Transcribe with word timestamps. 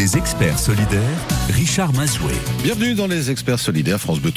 Les 0.00 0.16
experts 0.16 0.58
solidaires, 0.58 1.02
Richard 1.50 1.92
Mazoué. 1.92 2.32
Bienvenue 2.62 2.94
dans 2.94 3.06
les 3.06 3.30
experts 3.30 3.58
solidaires 3.58 4.00
France 4.00 4.18
Bleu. 4.18 4.32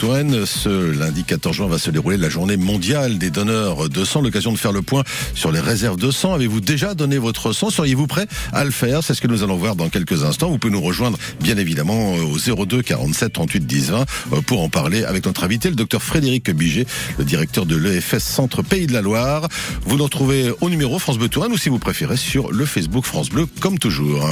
Ce 0.46 0.92
lundi 0.92 1.24
14 1.24 1.56
juin 1.56 1.68
va 1.68 1.78
se 1.78 1.90
dérouler 1.90 2.18
la 2.18 2.28
journée 2.28 2.58
mondiale 2.58 3.18
des 3.18 3.30
donneurs 3.30 3.88
de 3.88 4.04
sang. 4.04 4.20
L'occasion 4.20 4.52
de 4.52 4.58
faire 4.58 4.74
le 4.74 4.82
point 4.82 5.04
sur 5.34 5.54
les 5.54 5.62
réserves 5.62 5.96
de 5.96 6.12
sang. 6.12 6.34
Avez-vous 6.34 6.60
déjà 6.60 6.96
donné 6.96 7.18
votre 7.18 7.54
sang? 7.54 7.70
Seriez-vous 7.70 8.08
prêt 8.08 8.28
à 8.52 8.66
le 8.66 8.72
faire? 8.72 9.06
C'est 9.06 9.14
ce 9.14 9.22
que 9.22 9.28
nous 9.28 9.42
allons 9.42 9.56
voir 9.56 9.78
dans 9.78 9.88
quelques 9.88 10.26
instants. 10.26 10.50
Vous 10.50 10.58
pouvez 10.58 10.74
nous 10.74 10.82
rejoindre 10.82 11.18
bien 11.40 11.56
évidemment 11.56 12.14
au 12.16 12.66
02 12.66 12.82
47 12.82 13.32
38 13.32 13.66
10 13.66 13.92
20 13.92 14.06
pour 14.46 14.64
en 14.64 14.68
parler 14.68 15.06
avec 15.06 15.26
notre 15.26 15.46
invité, 15.46 15.70
le 15.70 15.78
docteur 15.78 16.04
Frédéric 16.04 16.52
Biget, 16.52 16.88
le 17.18 17.24
directeur 17.24 17.66
de 17.66 17.78
l'EFS 17.78 18.20
Centre 18.20 18.64
Pays 18.64 18.86
de 18.86 18.92
la 18.92 19.02
Loire. 19.02 19.48
Vous 19.86 19.96
nous 19.96 20.04
retrouvez 20.04 20.52
au 20.60 20.70
numéro 20.70 21.00
France 21.00 21.18
Bleu 21.18 21.30
ou 21.38 21.58
si 21.58 21.70
vous 21.70 21.80
préférez 21.80 22.18
sur 22.18 22.52
le 22.52 22.66
Facebook 22.66 23.06
France 23.06 23.30
Bleu 23.30 23.48
comme 23.62 23.80
toujours 23.80 24.28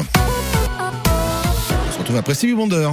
retrouve 2.02 2.18
après 2.18 2.34
Stevie 2.34 2.54
Wonder. 2.54 2.90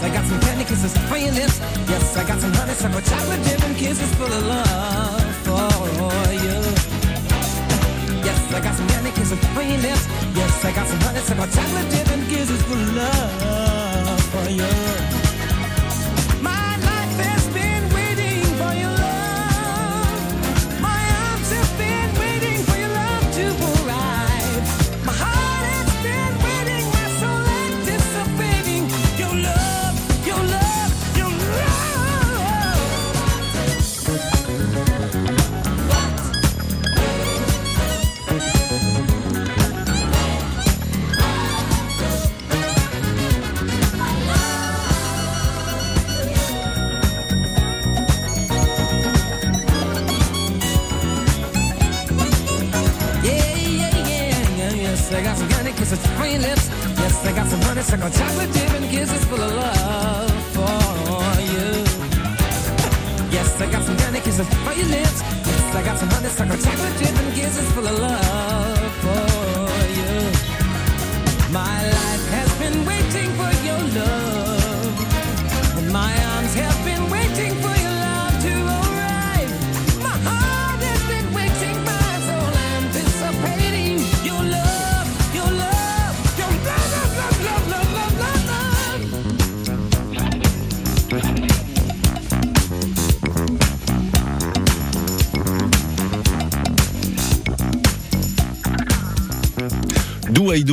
I 0.00 0.10
got 0.10 0.24
some 0.26 0.40
candy 0.40 0.64
kisses 0.64 0.96
for 1.08 1.16
your 1.16 1.32
lips. 1.32 1.58
Yes, 1.88 2.16
I 2.16 2.24
got 2.24 2.40
some 2.40 2.52
honey, 2.52 2.72
some 2.74 2.92
chocolate 2.92 3.42
dip 3.44 3.62
and 3.64 3.76
kisses 3.76 4.14
full 4.14 4.32
of 4.32 4.46
love 4.46 5.34
for 5.46 6.32
you. 6.32 6.58
Yes, 8.22 8.40
I 8.54 8.60
got 8.60 8.74
some 8.76 8.88
candy 8.88 9.10
kisses 9.10 9.38
for 9.54 9.62
your 9.62 9.78
lips. 9.78 10.06
Yes, 10.34 10.64
I 10.64 10.72
got 10.72 10.86
some 10.86 11.00
honey, 11.00 11.20
some 11.20 11.38
chocolate 11.38 11.90
dip 11.90 12.08
and 12.14 12.28
kisses 12.28 12.62
full 12.62 12.80
of 12.80 12.94
love 12.94 14.20
for 14.32 14.50
you. 14.50 15.17
It's 57.78 57.92
like 57.92 58.02
a 58.02 58.10
chocolate 58.10 58.52
dip 58.52 58.70
and 58.72 58.90
kisses 58.90 59.24
full 59.26 59.40
of 59.40 59.54
love 59.54 60.30
for 60.52 61.40
you. 61.40 61.84
yes, 63.30 63.60
I 63.60 63.70
got 63.70 63.84
some 63.84 63.96
candy 63.96 64.18
kisses 64.18 64.48
for 64.48 64.72
your 64.72 64.88
lips. 64.88 65.22
Yes, 65.22 65.74
I 65.76 65.82
got 65.84 65.96
some 65.96 66.08
honey, 66.08 66.26
it's 66.26 66.40
like 66.40 66.50
a 66.50 66.56
chocolate 66.60 66.98
dip 66.98 67.16
and 67.16 67.34
kisses 67.36 67.70
full 67.70 67.86
of 67.86 67.98
love. 68.00 68.67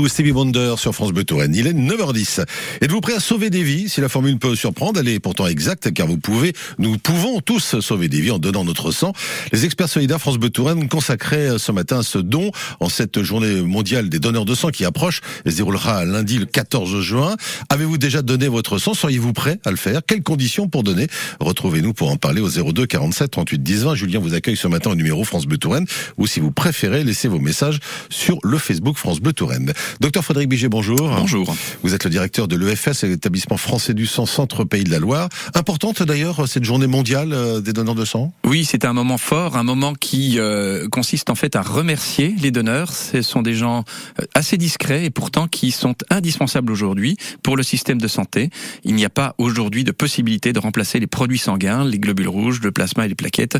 Stevie 0.08 0.32
Wonder 0.32 0.76
sur 0.78 0.94
France 0.94 1.12
Bleu 1.12 1.24
Touraine. 1.24 1.54
Il 1.54 1.68
est 1.68 1.74
9h10. 1.74 2.44
Êtes-vous 2.82 3.02
prêt 3.02 3.14
à 3.14 3.20
sauver 3.20 3.52
des 3.52 3.62
vies? 3.62 3.88
Si 3.88 4.02
la 4.02 4.10
formule 4.10 4.38
peut 4.40 4.56
surprendre, 4.56 5.00
elle 5.00 5.08
est 5.08 5.20
pourtant 5.20 5.46
exacte 5.46 5.94
car 5.94 6.08
vous 6.08 6.18
pouvez, 6.18 6.54
nous 6.80 6.98
pouvons 6.98 7.40
tous 7.40 7.80
sauver 7.82 8.08
des 8.08 8.20
vies 8.20 8.32
en 8.32 8.40
donnant 8.40 8.64
notre 8.64 8.92
sang. 8.92 9.14
Les 9.52 9.64
experts 9.64 9.90
solidaires 9.90 10.20
France 10.20 10.38
Bleu 10.38 10.50
Touraine 10.50 10.90
consacraient 10.90 11.60
ce 11.60 11.72
matin 11.72 12.02
ce 12.02 12.18
don 12.18 12.52
en 12.80 12.90
cette 12.90 13.22
journée 13.22 13.62
mondiale 13.62 14.10
des 14.10 14.18
donneurs 14.20 14.46
de 14.46 14.56
sang 14.56 14.70
qui 14.70 14.86
approche 14.86 15.22
et 15.46 15.52
se 15.52 15.58
déroulera 15.58 16.04
lundi 16.04 16.40
le 16.40 16.46
14 16.46 17.02
juin. 17.02 17.36
Avez-vous 17.70 18.00
déjà 18.00 18.24
donné 18.24 18.48
votre 18.48 18.80
sang? 18.80 18.96
Seriez-vous 18.96 19.34
prêt 19.34 19.60
à 19.66 19.72
le 19.72 19.78
faire? 19.78 20.02
Quelles 20.06 20.24
conditions 20.24 20.68
pour 20.68 20.84
donner? 20.84 21.08
Retrouvez-nous 21.40 21.94
pour 21.94 22.10
en 22.10 22.18
parler 22.18 22.42
au 22.42 22.50
02 22.50 22.88
47 22.88 23.30
38 23.30 23.62
10 23.62 23.84
20. 23.84 23.96
Julien 23.96 24.20
vous 24.20 24.34
accueille 24.34 24.58
ce 24.58 24.68
matin 24.68 24.92
au 24.92 24.96
numéro 24.96 25.24
France 25.24 25.46
Bleu 25.46 25.58
Touraine 25.58 25.86
ou 26.18 26.26
si 26.26 26.40
vous 26.40 26.52
préférez, 26.52 27.04
laissez 27.04 27.28
vos 27.28 27.40
messages 27.40 27.80
sur 28.10 28.40
le 28.44 28.58
Facebook 28.58 28.98
France 28.98 29.20
Bleu 29.20 29.34
Touraine. 29.34 29.74
Docteur 30.00 30.24
Frédéric 30.24 30.50
Biget, 30.50 30.69
bonjour. 30.69 31.10
Bonjour. 31.10 31.56
Vous 31.83 31.94
êtes 31.94 32.04
le 32.04 32.10
directeur 32.10 32.48
de 32.48 32.56
l'EFS, 32.56 33.04
l'établissement 33.04 33.57
français 33.57 33.94
du 33.94 34.06
sang 34.06 34.25
Centre 34.25 34.63
Pays 34.63 34.83
de 34.83 34.92
la 34.92 35.00
Loire. 35.00 35.30
Importante 35.54 36.04
d'ailleurs 36.04 36.48
cette 36.48 36.63
journée 36.63 36.88
mondiale 36.88 37.33
euh, 37.33 37.62
des 37.62 37.74
donneurs 37.74 37.95
de 37.95 38.06
sang? 38.06 38.33
Oui, 38.45 38.66
c'est 38.66 38.86
un 38.86 38.94
moment 38.94 39.18
fort, 39.18 39.57
un 39.57 39.63
moment 39.63 39.94
qui 39.94 40.36
euh, 40.38 40.88
consiste 40.89 41.30
en 41.30 41.36
fait 41.36 41.56
à 41.56 41.62
remercier 41.62 42.36
les 42.42 42.51
donneurs. 42.51 42.94
Ce 42.94 43.22
sont 43.22 43.42
des 43.42 43.54
gens 43.54 43.83
euh, 44.19 44.25
assez 44.33 44.57
discrets 44.57 45.06
et 45.06 45.10
pourtant 45.10 45.48
qui 45.48 45.72
sont 45.72 45.95
indispensables 46.10 46.72
aujourd'hui 46.72 47.18
pour 47.44 47.57
le 47.57 47.63
système 47.63 48.00
de 48.00 48.07
santé. 48.07 48.50
Il 48.83 48.95
n'y 48.95 49.06
a 49.06 49.10
pas 49.10 49.36
aujourd'hui 49.38 49.83
de 49.83 49.92
possibilité 49.92 50.54
de 50.54 50.60
remplacer 50.60 51.00
les 51.00 51.07
produits 51.07 51.39
sanguins, 51.39 51.86
les 51.86 52.00
globules 52.00 52.27
rouges, 52.27 52.62
le 52.62 52.72
plasma 52.72 53.06
et 53.06 53.10
les 53.10 53.16
plaquettes 53.16 53.57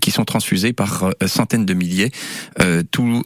qui 0.00 0.10
sont 0.10 0.24
transfusés 0.24 0.72
par 0.72 1.10
centaines 1.26 1.66
de 1.66 1.74
milliers 1.74 2.10
tous, 2.90 3.22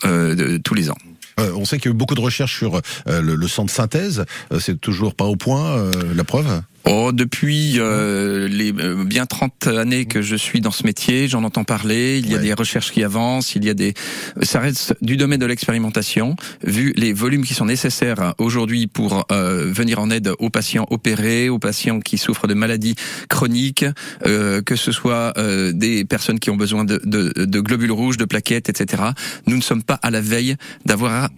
tous 0.64 0.74
les 0.74 0.90
ans. 0.90 0.96
On 1.38 1.64
sait 1.64 1.78
qu'il 1.78 1.90
y 1.90 1.92
a 1.92 1.94
eu 1.94 1.98
beaucoup 1.98 2.14
de 2.14 2.20
recherches 2.20 2.56
sur 2.56 2.80
le, 3.06 3.34
le, 3.34 3.48
sang 3.48 3.64
de 3.64 3.70
synthèse. 3.70 4.24
c'est 4.58 4.80
toujours 4.80 5.14
pas 5.14 5.24
au 5.24 5.36
point, 5.36 5.90
la 6.14 6.24
preuve? 6.24 6.62
Oh, 6.88 7.10
depuis 7.12 7.80
euh, 7.80 8.46
les 8.46 8.72
euh, 8.72 9.04
bien 9.04 9.26
30 9.26 9.66
années 9.66 10.04
que 10.04 10.22
je 10.22 10.36
suis 10.36 10.60
dans 10.60 10.70
ce 10.70 10.84
métier, 10.84 11.26
j'en 11.26 11.42
entends 11.42 11.64
parler. 11.64 12.18
Il 12.18 12.30
y 12.30 12.34
a 12.36 12.38
des 12.38 12.54
recherches 12.54 12.92
qui 12.92 13.02
avancent. 13.02 13.56
Il 13.56 13.64
y 13.64 13.70
a 13.70 13.74
des, 13.74 13.94
ça 14.42 14.60
reste 14.60 14.94
du 15.02 15.16
domaine 15.16 15.40
de 15.40 15.46
l'expérimentation. 15.46 16.36
Vu 16.62 16.92
les 16.96 17.12
volumes 17.12 17.44
qui 17.44 17.54
sont 17.54 17.64
nécessaires 17.64 18.34
aujourd'hui 18.38 18.86
pour 18.86 19.26
euh, 19.32 19.64
venir 19.66 19.98
en 19.98 20.10
aide 20.10 20.32
aux 20.38 20.50
patients 20.50 20.86
opérés, 20.90 21.48
aux 21.48 21.58
patients 21.58 21.98
qui 21.98 22.18
souffrent 22.18 22.46
de 22.46 22.54
maladies 22.54 22.94
chroniques, 23.28 23.84
euh, 24.24 24.62
que 24.62 24.76
ce 24.76 24.92
soit 24.92 25.32
euh, 25.38 25.72
des 25.72 26.04
personnes 26.04 26.38
qui 26.38 26.50
ont 26.50 26.56
besoin 26.56 26.84
de, 26.84 27.00
de, 27.04 27.32
de, 27.36 27.60
globules 27.60 27.90
rouges, 27.90 28.16
de 28.16 28.24
plaquettes, 28.24 28.68
etc. 28.68 29.02
Nous 29.48 29.56
ne 29.56 29.62
sommes 29.62 29.82
pas 29.82 29.98
à 30.02 30.12
la 30.12 30.20
veille 30.20 30.56
d'avoir 30.84 31.30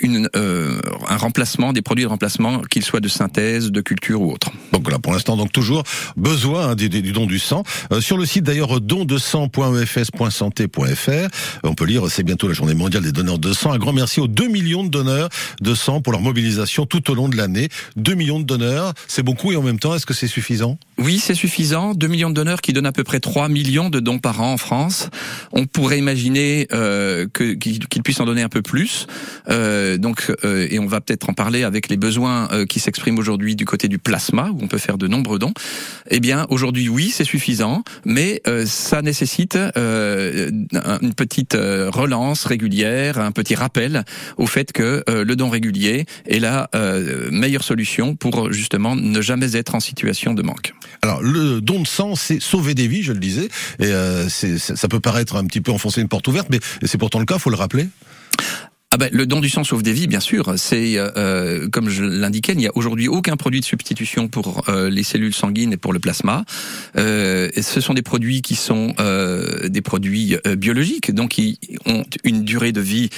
une 0.00 0.28
un 0.34 1.16
remplacement, 1.16 1.72
des 1.72 1.82
produits 1.82 2.04
de 2.04 2.08
remplacement, 2.08 2.60
qu'ils 2.62 2.84
soient 2.84 3.00
de 3.00 3.08
synthèse, 3.08 3.70
de 3.70 3.80
culture 3.80 4.20
ou 4.20 4.32
autre. 4.32 4.50
Donc 4.80 4.90
là, 4.90 4.98
pour 4.98 5.12
l'instant, 5.12 5.36
donc 5.36 5.52
toujours 5.52 5.82
besoin 6.16 6.70
hein, 6.70 6.74
du, 6.74 6.88
don 6.88 7.26
du 7.26 7.38
sang. 7.38 7.64
Euh, 7.92 8.00
sur 8.00 8.16
le 8.16 8.24
site 8.24 8.44
d'ailleurs 8.44 8.80
don2sang.efs.santé.fr, 8.80 11.28
on 11.64 11.74
peut 11.74 11.84
lire 11.84 12.04
c'est 12.08 12.22
bientôt 12.22 12.48
la 12.48 12.54
journée 12.54 12.72
mondiale 12.72 13.02
des 13.02 13.12
donneurs 13.12 13.38
de 13.38 13.52
sang. 13.52 13.72
Un 13.72 13.78
grand 13.78 13.92
merci 13.92 14.20
aux 14.20 14.26
2 14.26 14.48
millions 14.48 14.82
de 14.82 14.88
donneurs 14.88 15.28
de 15.60 15.74
sang 15.74 16.00
pour 16.00 16.14
leur 16.14 16.22
mobilisation 16.22 16.86
tout 16.86 17.10
au 17.10 17.14
long 17.14 17.28
de 17.28 17.36
l'année. 17.36 17.68
2 17.96 18.14
millions 18.14 18.40
de 18.40 18.46
donneurs, 18.46 18.94
c'est 19.06 19.22
beaucoup 19.22 19.52
et 19.52 19.56
en 19.56 19.62
même 19.62 19.78
temps, 19.78 19.94
est-ce 19.94 20.06
que 20.06 20.14
c'est 20.14 20.28
suffisant? 20.28 20.78
Oui, 20.96 21.18
c'est 21.18 21.34
suffisant. 21.34 21.92
2 21.92 22.06
millions 22.06 22.30
de 22.30 22.34
donneurs 22.34 22.62
qui 22.62 22.72
donnent 22.72 22.86
à 22.86 22.92
peu 22.92 23.04
près 23.04 23.20
3 23.20 23.50
millions 23.50 23.90
de 23.90 24.00
dons 24.00 24.18
par 24.18 24.40
an 24.40 24.54
en 24.54 24.56
France. 24.56 25.10
On 25.52 25.66
pourrait 25.66 25.98
imaginer 25.98 26.68
euh, 26.72 27.26
qu'ils 27.34 28.02
puissent 28.02 28.20
en 28.20 28.24
donner 28.24 28.40
un 28.40 28.48
peu 28.48 28.62
plus. 28.62 29.06
Euh, 29.50 29.98
donc, 29.98 30.32
euh, 30.42 30.66
et 30.70 30.78
on 30.78 30.86
va 30.86 31.02
peut-être 31.02 31.28
en 31.28 31.34
parler 31.34 31.64
avec 31.64 31.90
les 31.90 31.98
besoins 31.98 32.48
qui 32.66 32.80
s'expriment 32.80 33.18
aujourd'hui 33.18 33.56
du 33.56 33.66
côté 33.66 33.88
du 33.88 33.98
plasma, 33.98 34.48
peut 34.70 34.78
faire 34.78 34.96
de 34.96 35.06
nombreux 35.06 35.38
dons. 35.38 35.52
Eh 36.10 36.20
bien, 36.20 36.46
aujourd'hui, 36.48 36.88
oui, 36.88 37.10
c'est 37.12 37.24
suffisant, 37.24 37.82
mais 38.06 38.40
euh, 38.46 38.64
ça 38.66 39.02
nécessite 39.02 39.56
euh, 39.56 40.50
une 41.02 41.14
petite 41.14 41.54
euh, 41.54 41.90
relance 41.90 42.44
régulière, 42.44 43.18
un 43.18 43.32
petit 43.32 43.54
rappel 43.54 44.04
au 44.38 44.46
fait 44.46 44.72
que 44.72 45.02
le 45.08 45.34
don 45.34 45.50
régulier 45.50 46.06
est 46.26 46.38
la 46.38 46.68
meilleure 47.30 47.64
solution 47.64 48.14
pour 48.14 48.52
justement 48.52 48.94
ne 48.94 49.20
jamais 49.20 49.56
être 49.56 49.74
en 49.74 49.80
situation 49.80 50.34
de 50.34 50.42
manque. 50.42 50.72
Alors, 51.02 51.22
le 51.22 51.60
don 51.60 51.82
de 51.82 51.86
sang, 51.86 52.14
c'est 52.14 52.40
sauver 52.40 52.74
des 52.74 52.86
vies, 52.86 53.02
je 53.02 53.12
le 53.12 53.18
disais, 53.18 53.48
et 53.80 53.92
ça 54.28 54.88
peut 54.88 55.00
paraître 55.00 55.36
un 55.36 55.44
petit 55.46 55.60
peu 55.60 55.72
enfoncer 55.72 56.00
une 56.00 56.08
porte 56.08 56.28
ouverte, 56.28 56.48
mais 56.50 56.60
c'est 56.84 56.98
pourtant 56.98 57.18
le 57.18 57.26
cas, 57.26 57.38
faut 57.38 57.50
le 57.50 57.56
rappeler. 57.56 57.88
Ah 58.92 58.96
ben, 58.96 59.08
le 59.12 59.24
don 59.24 59.38
du 59.38 59.48
sang 59.48 59.62
sauve 59.62 59.84
des 59.84 59.92
vies, 59.92 60.08
bien 60.08 60.18
sûr. 60.18 60.54
C'est 60.56 60.98
euh, 60.98 61.10
euh 61.16 61.68
comme 61.68 61.88
je 61.88 62.02
l'indiquais, 62.02 62.54
il 62.54 62.58
n'y 62.58 62.66
a 62.66 62.72
aujourd'hui 62.74 63.06
aucun 63.06 63.36
produit 63.36 63.60
de 63.60 63.64
substitution 63.64 64.26
pour 64.26 64.68
euh, 64.68 64.90
les 64.90 65.04
cellules 65.04 65.32
sanguines 65.32 65.72
et 65.72 65.76
pour 65.76 65.92
le 65.92 66.00
plasma. 66.00 66.44
Euh, 66.96 67.50
ce 67.62 67.80
sont 67.80 67.94
des 67.94 68.02
produits 68.02 68.42
qui 68.42 68.56
sont 68.56 68.92
euh, 68.98 69.68
des 69.68 69.80
produits 69.80 70.36
euh, 70.44 70.56
biologiques, 70.56 71.14
donc 71.14 71.30
qui 71.30 71.60
ont 71.86 72.02
une 72.24 72.42
durée 72.42 72.72
de 72.72 72.80
vie 72.80 73.10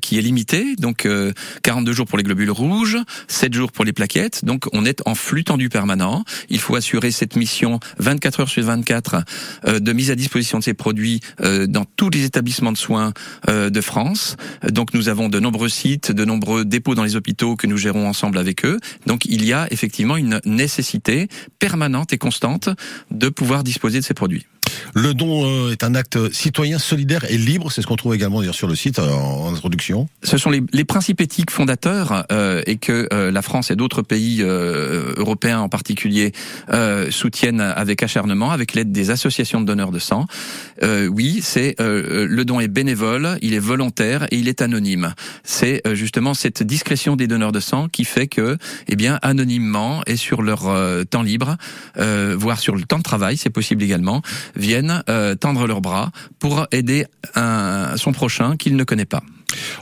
qui 0.00 0.16
est 0.16 0.22
limitée. 0.22 0.76
Donc 0.78 1.06
42 1.62 1.92
jours 1.92 2.06
pour 2.06 2.16
les 2.16 2.24
globules 2.24 2.50
rouges, 2.50 2.96
7 3.28 3.52
jours 3.52 3.72
pour 3.72 3.84
les 3.84 3.92
plaquettes. 3.92 4.46
Donc 4.46 4.64
on 4.72 4.86
est 4.86 5.02
en 5.04 5.14
flux 5.14 5.44
tendu 5.44 5.68
permanent. 5.68 6.24
Il 6.48 6.58
faut 6.58 6.74
assurer 6.74 7.10
cette 7.10 7.36
mission 7.36 7.80
24 7.98 8.40
heures 8.40 8.48
sur 8.48 8.64
24 8.64 9.24
de 9.78 9.92
mise 9.92 10.10
à 10.10 10.14
disposition 10.14 10.58
de 10.58 10.64
ces 10.64 10.74
produits 10.74 11.20
dans 11.40 11.84
tous 11.96 12.10
les 12.10 12.24
établissements 12.24 12.72
de 12.72 12.78
soins 12.78 13.12
de 13.48 13.80
France. 13.80 14.36
Donc 14.70 14.85
nous 14.94 15.08
avons 15.08 15.28
de 15.28 15.40
nombreux 15.40 15.68
sites, 15.68 16.12
de 16.12 16.24
nombreux 16.24 16.64
dépôts 16.64 16.94
dans 16.94 17.04
les 17.04 17.16
hôpitaux 17.16 17.56
que 17.56 17.66
nous 17.66 17.76
gérons 17.76 18.08
ensemble 18.08 18.38
avec 18.38 18.64
eux. 18.64 18.78
Donc 19.06 19.24
il 19.24 19.44
y 19.44 19.52
a 19.52 19.66
effectivement 19.70 20.16
une 20.16 20.40
nécessité 20.44 21.28
permanente 21.58 22.12
et 22.12 22.18
constante 22.18 22.68
de 23.10 23.28
pouvoir 23.28 23.64
disposer 23.64 24.00
de 24.00 24.04
ces 24.04 24.14
produits. 24.14 24.46
Le 24.94 25.12
don 25.12 25.44
euh, 25.44 25.72
est 25.72 25.84
un 25.84 25.94
acte 25.94 26.32
citoyen, 26.32 26.78
solidaire 26.78 27.24
et 27.30 27.36
libre. 27.36 27.70
C'est 27.70 27.82
ce 27.82 27.86
qu'on 27.86 27.96
trouve 27.96 28.14
également 28.14 28.42
sur 28.52 28.66
le 28.66 28.74
site 28.74 28.98
euh, 28.98 29.10
en 29.10 29.52
introduction. 29.52 30.08
Ce 30.22 30.38
sont 30.38 30.50
les, 30.50 30.62
les 30.72 30.84
principes 30.84 31.20
éthiques 31.20 31.50
fondateurs 31.50 32.24
euh, 32.32 32.62
et 32.66 32.76
que 32.76 33.08
euh, 33.12 33.30
la 33.30 33.42
France 33.42 33.70
et 33.70 33.76
d'autres 33.76 34.02
pays 34.02 34.42
européens 34.42 35.60
en 35.60 35.68
particulier 35.68 36.32
soutiennent 37.10 37.60
avec 37.60 38.02
acharnement, 38.02 38.50
avec 38.50 38.74
l'aide 38.74 38.92
des 38.92 39.10
associations 39.10 39.60
de 39.60 39.66
donneurs 39.66 39.90
de 39.90 39.98
sang. 39.98 40.26
oui, 40.82 41.40
c'est 41.42 41.74
le 41.78 42.44
don 42.44 42.60
est 42.60 42.68
bénévole, 42.68 43.38
il 43.42 43.54
est 43.54 43.58
volontaire 43.58 44.24
et 44.30 44.36
il 44.36 44.48
est 44.48 44.62
anonyme. 44.62 45.14
C'est 45.44 45.82
justement 45.94 46.34
cette 46.34 46.62
discrétion 46.62 47.16
des 47.16 47.26
donneurs 47.26 47.52
de 47.52 47.60
sang 47.60 47.88
qui 47.88 48.04
fait 48.04 48.26
que, 48.26 48.56
eh 48.88 48.96
bien, 48.96 49.18
anonymement 49.22 50.02
et 50.06 50.16
sur 50.16 50.42
leur 50.42 50.64
temps 51.10 51.22
libre, 51.22 51.56
voire 51.96 52.58
sur 52.58 52.76
le 52.76 52.82
temps 52.82 52.98
de 52.98 53.02
travail, 53.02 53.36
c'est 53.36 53.50
possible 53.50 53.82
également 53.82 54.22
viennent 54.56 55.02
euh, 55.08 55.34
tendre 55.34 55.66
leurs 55.66 55.80
bras 55.80 56.10
pour 56.38 56.66
aider 56.72 57.06
son 57.34 58.12
prochain 58.12 58.56
qu'il 58.56 58.76
ne 58.76 58.84
connaît 58.84 59.04
pas. 59.04 59.22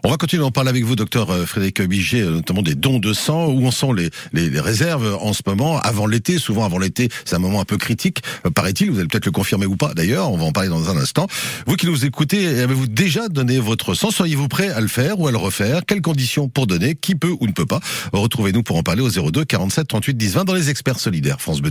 On 0.02 0.11
va 0.11 0.16
continuer 0.16 0.43
à 0.43 0.47
en 0.47 0.50
parler 0.50 0.71
avec 0.71 0.85
vous, 0.85 0.97
docteur 0.97 1.31
euh, 1.31 1.47
Frédéric 1.47 1.83
Biget, 1.83 2.21
euh, 2.21 2.31
notamment 2.31 2.62
des 2.62 2.75
dons 2.75 2.99
de 2.99 3.12
sang. 3.12 3.47
Où 3.47 3.66
en 3.66 3.71
sont 3.71 3.93
les, 3.93 4.11
les, 4.33 4.61
réserves 4.61 5.19
en 5.21 5.33
ce 5.33 5.43
moment 5.47 5.78
Avant 5.81 6.07
l'été, 6.07 6.38
souvent 6.38 6.64
avant 6.64 6.78
l'été, 6.78 7.09
c'est 7.25 7.37
un 7.37 7.38
moment 7.38 7.61
un 7.61 7.64
peu 7.64 7.76
critique, 7.76 8.23
paraît-il. 8.54 8.90
Vous 8.90 8.99
allez 8.99 9.09
peut-être 9.09 9.26
le 9.26 9.33
confirmer 9.33 9.66
ou 9.66 9.76
pas, 9.76 9.95
d'ailleurs. 9.95 10.31
On 10.31 10.37
va 10.37 10.45
en 10.45 10.52
parler 10.52 10.69
dans 10.69 10.90
un 10.90 10.97
instant. 10.97 11.26
Vous 11.66 11.76
qui 11.76 11.87
nous 11.87 12.04
écoutez, 12.04 12.47
avez-vous 12.61 12.87
déjà 12.87 13.28
donné 13.28 13.59
votre 13.59 13.95
sang 13.95 14.11
Seriez-vous 14.11 14.49
prêt 14.49 14.71
à 14.71 14.81
le 14.81 14.88
faire 14.88 15.19
ou 15.19 15.28
à 15.28 15.33
le 15.33 15.38
refaire? 15.38 15.83
Quelles 15.87 16.02
conditions 16.02 16.49
pour 16.49 16.66
donner? 16.66 16.95
Qui 16.95 17.14
peut 17.14 17.35
ou 17.40 17.47
ne 17.47 17.52
peut 17.52 17.66
pas? 17.66 17.81
Retrouvez-nous 18.12 18.62
pour 18.62 18.76
en 18.76 18.83
parler 18.83 19.02
au 19.02 19.09
02 19.09 19.45
47 19.45 19.88
38 19.88 20.16
10 20.16 20.35
20 20.35 20.45
dans 20.45 20.54
les 20.54 20.71
experts 20.71 21.00
solidaires 21.00 21.40
France 21.40 21.61
Bleu 21.61 21.71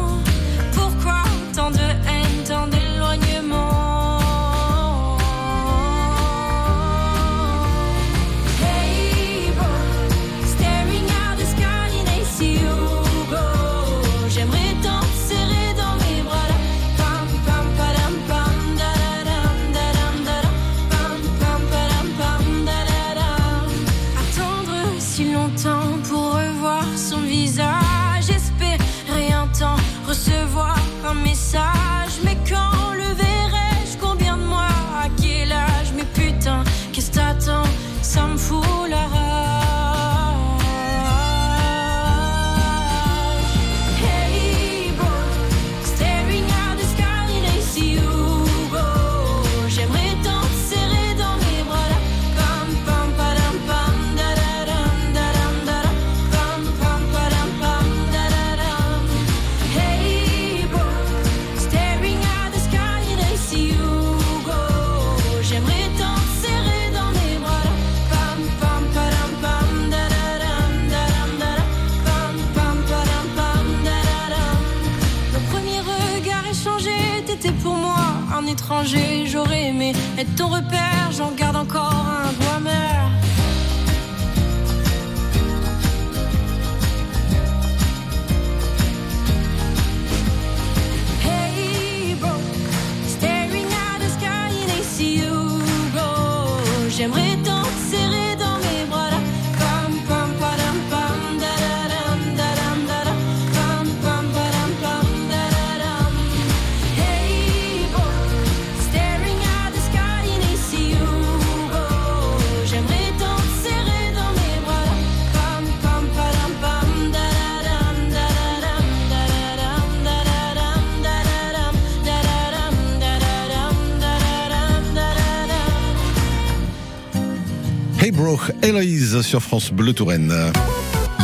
Hey 128.21 128.27
Bro, 128.27 128.39
Héloïse 128.61 129.21
sur 129.21 129.41
France 129.41 129.71
Bleu 129.71 129.93
Touraine. 129.93 130.31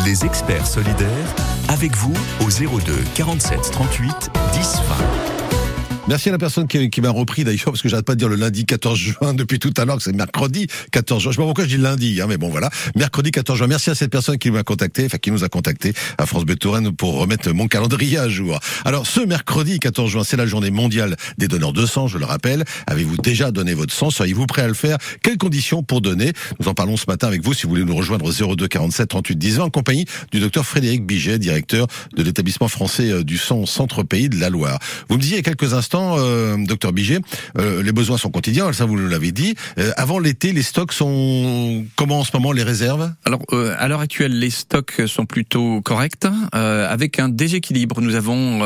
Les 0.04 0.26
experts 0.26 0.66
solidaires, 0.66 1.36
avec 1.68 1.96
vous 1.96 2.14
au 2.42 2.50
02 2.50 3.04
47 3.14 3.70
38 3.72 4.32
10 4.54 4.82
20. 5.12 5.17
Merci 6.08 6.30
à 6.30 6.32
la 6.32 6.38
personne 6.38 6.68
qui, 6.68 7.02
m'a 7.02 7.10
repris 7.10 7.44
d'ailleurs, 7.44 7.66
parce 7.66 7.82
que 7.82 7.90
j'arrête 7.90 8.06
pas 8.06 8.14
de 8.14 8.20
dire 8.20 8.30
le 8.30 8.38
lundi 8.38 8.66
14 8.66 8.98
juin 8.98 9.34
depuis 9.34 9.60
tout 9.60 9.74
à 9.76 9.84
l'heure, 9.84 9.98
que 9.98 10.04
c'est 10.04 10.16
mercredi 10.16 10.68
14 10.94 11.22
juin. 11.22 11.32
Je 11.32 11.36
sais 11.36 11.42
pas 11.42 11.46
pourquoi 11.46 11.66
je 11.66 11.70
dis 11.70 11.78
lundi, 11.78 12.22
hein, 12.22 12.28
mais 12.30 12.38
bon 12.38 12.48
voilà. 12.48 12.70
Mercredi 12.96 13.32
14 13.32 13.60
juin. 13.60 13.68
Merci 13.68 13.90
à 13.90 13.96
cette 13.96 14.10
personne 14.10 14.38
qui 14.38 14.50
m'a 14.50 14.64
contacté, 14.64 15.06
enfin 15.06 15.18
qui 15.18 15.32
nous 15.32 15.44
a 15.44 15.50
contacté 15.50 15.92
à 16.18 16.26
France 16.26 16.46
Bleu 16.46 16.56
Touraine 16.56 16.94
pour 16.94 17.18
remettre 17.18 17.52
mon 17.52 17.68
calendrier 17.68 18.20
à 18.20 18.30
jour. 18.30 18.58
Alors 18.86 19.06
ce 19.06 19.20
mercredi 19.20 19.80
14 19.80 20.10
juin, 20.10 20.24
c'est 20.24 20.38
la 20.38 20.46
journée 20.46 20.72
mondiale 20.72 21.18
des 21.38 21.50
donneurs 21.50 21.74
de 21.74 21.86
sang, 21.86 22.08
je 22.08 22.18
le 22.18 22.26
rappelle. 22.26 22.64
Avez-vous 22.88 23.18
déjà 23.18 23.52
donné 23.52 23.74
votre 23.74 23.94
sang? 23.94 24.10
Seriez-vous 24.10 24.46
prêt 24.46 24.62
à 24.62 24.68
le 24.70 24.76
faire? 24.76 24.98
Quelles 25.24 25.38
conditions 25.38 25.84
pour 25.84 26.00
donner? 26.00 26.32
Nous 26.62 26.70
en 26.70 26.74
parlons 26.74 26.96
ce 26.96 27.06
matin 27.10 27.28
avec 27.28 27.44
vous 27.44 27.54
si 27.54 27.64
vous 27.64 27.72
voulez 27.72 27.84
nous 27.84 27.96
rejoindre 27.96 28.24
au 28.24 28.56
02 28.56 28.66
47 28.70 29.10
38 29.10 29.36
10 29.36 29.58
20 29.58 29.64
en 29.66 29.70
compagnie 29.70 30.06
du 30.32 30.40
docteur 30.40 30.66
Frédéric 30.66 31.06
Biget, 31.06 31.38
directeur 31.38 31.88
de 32.16 32.24
l'établissement 32.24 32.70
français 32.70 33.12
euh, 33.12 33.24
du 33.26 33.38
sang 33.38 33.66
Centre-Pays 33.66 34.30
de 34.30 34.40
la 34.40 34.50
Loire. 34.50 34.80
Vous 35.10 35.18
me 35.18 35.22
disiez 35.22 35.36
il 35.36 35.40
y 35.40 35.42
a 35.42 35.44
quelques 35.44 35.74
instants, 35.74 35.97
euh, 35.98 36.58
docteur 36.58 36.94
Biget, 36.94 37.20
euh, 37.58 37.82
les 37.84 37.92
besoins 37.92 38.18
sont 38.18 38.30
quotidiens, 38.30 38.72
ça 38.74 38.86
vous 38.86 38.98
l'avez 38.98 39.32
dit. 39.32 39.56
Euh, 39.78 39.92
avant 39.98 40.20
l'été, 40.20 40.54
les 40.54 40.64
stocks 40.64 40.94
sont 40.94 41.86
comment 41.96 42.20
en 42.20 42.24
ce 42.24 42.32
moment 42.34 42.52
les 42.52 42.64
réserves? 42.64 43.12
Alors, 43.26 43.42
à 43.78 43.88
l'heure 43.88 44.02
actuelle, 44.02 44.38
les 44.40 44.50
stocks 44.50 45.02
sont 45.08 45.26
plutôt 45.26 45.82
corrects, 45.82 46.26
avec 46.52 47.20
un 47.20 47.30
déséquilibre. 47.30 48.02
Nous 48.02 48.16
avons, 48.16 48.62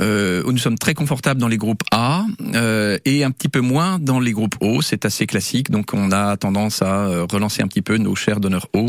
euh, 0.00 0.08
euh, 0.08 0.42
nous 0.52 0.58
sommes 0.58 0.78
très 0.78 0.94
confortables 0.94 1.40
dans 1.40 1.48
les 1.48 1.56
groupes 1.56 1.82
A 1.90 2.24
euh, 2.54 2.98
et 3.04 3.24
un 3.24 3.30
petit 3.30 3.48
peu 3.48 3.60
moins 3.60 3.98
dans 3.98 4.20
les 4.20 4.32
groupes 4.32 4.56
O. 4.60 4.80
C'est 4.82 5.04
assez 5.04 5.26
classique, 5.26 5.70
donc 5.70 5.92
on 5.92 6.12
a 6.12 6.36
tendance 6.36 6.82
à 6.82 7.06
euh, 7.06 7.26
relancer 7.30 7.62
un 7.62 7.66
petit 7.68 7.82
peu 7.82 7.96
nos 7.98 8.14
chers 8.14 8.40
donneurs 8.40 8.68
O 8.74 8.86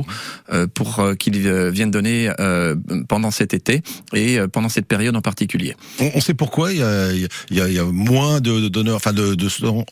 euh, 0.54 0.68
pour 0.74 1.00
euh, 1.00 1.16
qu'ils 1.16 1.46
euh, 1.48 1.70
viennent 1.72 1.92
donner 1.92 2.32
euh, 2.39 2.75
pendant 3.08 3.32
cet 3.32 3.54
été 3.54 3.82
et 4.13 4.39
pendant 4.51 4.70
cette 4.70 4.86
période 4.88 5.16
en 5.16 5.22
particulier. 5.22 5.75
on, 6.00 6.12
on 6.16 6.22
sait 6.22 6.34
pourquoi 6.34 6.72
il 6.74 6.80
y 6.80 6.84
a, 6.84 7.12
il 7.13 7.28
y 7.58 7.62
a, 7.62 7.68
il 7.68 7.74
y 7.74 7.80
a 7.80 7.86
moins 7.86 8.39
de, 8.42 8.60
de 8.62 8.68
donneurs, 8.68 8.96
enfin 8.98 9.13
de, 9.13 9.36
de 9.36 9.48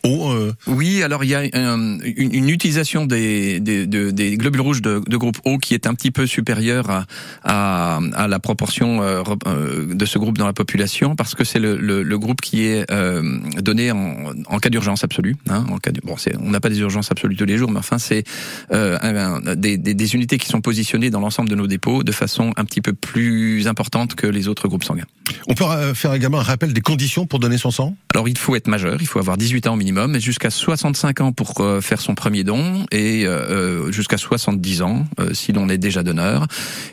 euh, 0.06 0.52
Oui, 0.68 1.04
alors 1.04 1.24
il 1.24 1.30
y 1.30 1.36
a 1.36 1.44
une, 1.44 2.02
une 2.06 2.50
utilisation 2.50 3.06
des, 3.06 3.60
des, 3.60 3.86
de- 3.88 4.12
des 4.12 4.38
globules 4.38 4.62
rouges 4.62 4.82
de, 4.82 5.02
de 5.06 5.18
groupe 5.18 5.38
O 5.46 5.58
qui 5.58 5.74
est 5.74 5.88
un 5.88 5.94
petit 5.94 6.12
peu 6.12 6.26
supérieure 6.28 6.90
à, 6.90 7.06
à, 7.44 8.00
à 8.16 8.28
la 8.28 8.40
proportion 8.40 9.00
de 9.00 10.06
ce 10.06 10.18
groupe 10.20 10.38
dans 10.38 10.46
la 10.46 10.54
population 10.54 11.07
parce 11.16 11.36
que 11.36 11.44
c'est 11.44 11.60
le, 11.60 11.78
le, 11.78 12.04
le 12.04 12.20
groupe 12.20 12.42
qui 12.42 12.66
est 12.66 12.90
euh, 12.92 13.40
donné 13.60 13.92
en, 13.92 14.16
en 14.48 14.60
cas 14.60 14.70
d'urgence 14.70 15.04
absolue. 15.04 15.36
Hein, 15.50 15.66
en 15.70 15.78
cas 15.78 15.92
de, 15.92 16.02
bon, 16.04 16.16
on 16.40 16.50
n'a 16.50 16.60
pas 16.60 16.70
des 16.70 16.80
urgences 16.80 17.12
absolues 17.12 17.36
tous 17.36 17.46
les 17.46 17.58
jours, 17.58 17.72
mais 17.72 17.80
enfin 17.80 17.98
c'est 17.98 18.24
euh, 18.72 18.98
un- 19.02 19.56
des, 19.56 19.78
des, 19.78 19.94
des 19.94 20.16
unités 20.16 20.38
qui 20.38 20.48
sont 20.48 20.62
positionnées 20.62 21.10
dans 21.10 21.20
l'ensemble 21.20 21.50
de 21.50 21.56
nos 21.56 21.68
dépôts 21.68 22.04
de 22.04 22.12
façon 22.12 22.52
un 22.58 22.66
petit 22.66 22.82
peu 22.82 22.94
plus 22.94 23.68
importante 23.68 24.16
que 24.16 24.28
les 24.28 24.48
autres 24.48 24.68
groupes 24.68 24.84
sanguins. 24.84 25.06
On 25.48 25.54
peut 25.54 25.66
euh, 25.66 25.94
faire 25.94 26.14
également 26.14 26.40
un 26.40 26.44
rappel 26.44 26.74
des 26.74 26.82
conditions 26.82 27.26
pour 27.26 27.40
donner 27.40 27.58
son 27.58 27.72
sang? 27.72 27.96
Alors 28.14 28.28
il 28.28 28.38
faut 28.38 28.56
être 28.56 28.68
majeur, 28.68 28.98
il 29.02 29.08
faut 29.08 29.20
avoir 29.20 29.38
18 29.38 29.68
ans 29.68 29.74
au 29.74 29.78
minimum, 29.78 30.16
et 30.16 30.20
jusqu'à 30.20 30.50
65 30.50 31.22
ans 31.22 31.32
pour 31.32 31.54
faire 31.82 32.02
son 32.02 32.16
premier 32.16 32.44
don, 32.44 32.86
et 32.92 33.26
euh, 33.26 33.92
jusqu'à 33.92 34.18
70 34.18 34.82
ans 34.82 35.06
si 35.34 35.52
l'on 35.54 35.70
est 35.70 35.78
déjà 35.78 36.02
donneur. 36.04 36.48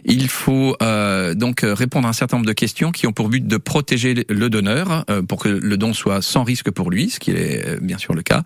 Il 0.04 0.28
faut 0.28 0.76
donc 1.34 1.60
répondre 1.62 2.06
à 2.06 2.10
un 2.10 2.12
certain 2.12 2.36
nombre 2.36 2.46
de 2.46 2.52
questions 2.52 2.92
qui 2.92 3.06
ont 3.06 3.12
pour 3.12 3.28
but 3.28 3.46
de 3.46 3.56
protéger 3.56 4.03
le 4.12 4.48
donneur 4.48 5.04
euh, 5.10 5.22
pour 5.22 5.40
que 5.40 5.48
le 5.48 5.76
don 5.76 5.94
soit 5.94 6.20
sans 6.20 6.44
risque 6.44 6.70
pour 6.70 6.90
lui, 6.90 7.10
ce 7.10 7.18
qui 7.18 7.30
est 7.30 7.66
euh, 7.66 7.78
bien 7.80 7.98
sûr 7.98 8.14
le 8.14 8.22
cas, 8.22 8.42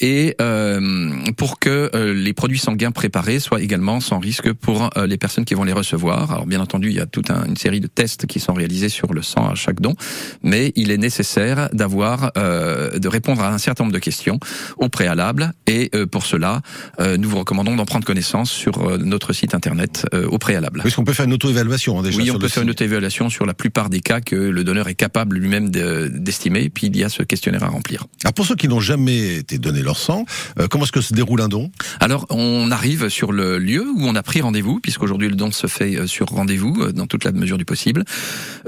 et 0.00 0.34
euh, 0.40 1.10
pour 1.36 1.58
que 1.58 1.90
euh, 1.94 2.12
les 2.14 2.32
produits 2.32 2.58
sanguins 2.58 2.90
préparés 2.92 3.40
soient 3.40 3.60
également 3.62 4.00
sans 4.00 4.18
risque 4.18 4.52
pour 4.52 4.90
euh, 4.96 5.06
les 5.06 5.16
personnes 5.16 5.44
qui 5.44 5.54
vont 5.54 5.64
les 5.64 5.72
recevoir. 5.72 6.32
Alors 6.32 6.46
bien 6.46 6.60
entendu, 6.60 6.88
il 6.90 6.96
y 6.96 7.00
a 7.00 7.06
toute 7.06 7.30
un- 7.30 7.44
une 7.46 7.56
série 7.56 7.80
de 7.80 7.86
tests 7.86 8.26
qui 8.26 8.40
sont 8.40 8.54
réalisés 8.54 8.88
sur 8.88 9.12
le 9.12 9.22
sang 9.22 9.48
à 9.48 9.54
chaque 9.54 9.80
don, 9.80 9.94
mais 10.42 10.72
il 10.76 10.90
est 10.90 10.96
nécessaire 10.98 11.68
d'avoir, 11.72 12.32
euh, 12.36 12.98
de 12.98 13.08
répondre 13.08 13.42
à 13.42 13.52
un 13.52 13.58
certain 13.58 13.84
nombre 13.84 13.94
de 13.94 13.98
questions 13.98 14.38
au 14.78 14.88
préalable, 14.88 15.52
et 15.66 15.90
euh, 15.94 16.06
pour 16.06 16.26
cela, 16.26 16.60
euh, 17.00 17.16
nous 17.16 17.28
vous 17.28 17.38
recommandons 17.38 17.76
d'en 17.76 17.84
prendre 17.84 18.04
connaissance 18.04 18.50
sur 18.50 18.78
euh, 18.88 18.98
notre 18.98 19.32
site 19.32 19.54
internet 19.54 20.06
euh, 20.14 20.26
au 20.28 20.38
préalable. 20.38 20.80
Parce 20.82 20.94
qu'on 20.94 21.04
peut 21.04 21.12
faire 21.12 21.26
une 21.26 21.32
auto-évaluation 21.32 21.98
hein, 21.98 22.02
déjà. 22.02 22.18
Oui, 22.18 22.30
on 22.30 22.38
peut 22.38 22.48
faire 22.48 22.62
une 22.62 22.70
auto-évaluation 22.70 23.28
sur 23.30 23.46
la 23.46 23.54
plupart 23.54 23.90
des 23.90 24.00
cas 24.00 24.20
que 24.20 24.36
le 24.36 24.64
donneur 24.64 24.88
est 24.88 24.94
capable 24.94 25.36
lui-même 25.36 25.70
de- 25.70 26.08
d'estimer, 26.12 26.68
puis 26.68 26.86
il 26.88 26.96
y 26.96 27.04
a 27.04 27.08
ce 27.08 27.22
questionnaire 27.22 27.64
à 27.64 27.68
remplir. 27.68 28.04
Alors 28.24 28.34
pour 28.34 28.46
ceux 28.46 28.54
qui 28.56 28.68
n'ont 28.68 28.80
jamais 28.80 29.42
été 29.46 29.58
donné 29.58 29.80
leur 29.80 29.96
sang, 29.96 30.24
euh, 30.58 30.66
comment 30.68 30.84
est-ce 30.84 30.92
que 30.92 31.00
se 31.00 31.14
déroule 31.14 31.40
un 31.40 31.48
don? 31.48 31.70
Alors, 32.00 32.26
on 32.30 32.70
arrive 32.72 33.08
sur 33.08 33.30
le 33.30 33.58
lieu 33.58 33.86
où 33.94 34.02
on 34.02 34.16
a 34.16 34.22
pris 34.22 34.40
rendez-vous, 34.40 34.80
puisqu'aujourd'hui 34.80 35.28
le 35.28 35.36
don 35.36 35.52
se 35.52 35.68
fait 35.68 35.96
euh, 35.96 36.06
sur 36.08 36.26
rendez-vous, 36.26 36.82
euh, 36.82 36.92
dans 36.92 37.06
toute 37.06 37.22
la 37.22 37.30
mesure 37.30 37.58
du 37.58 37.64
possible. 37.64 38.04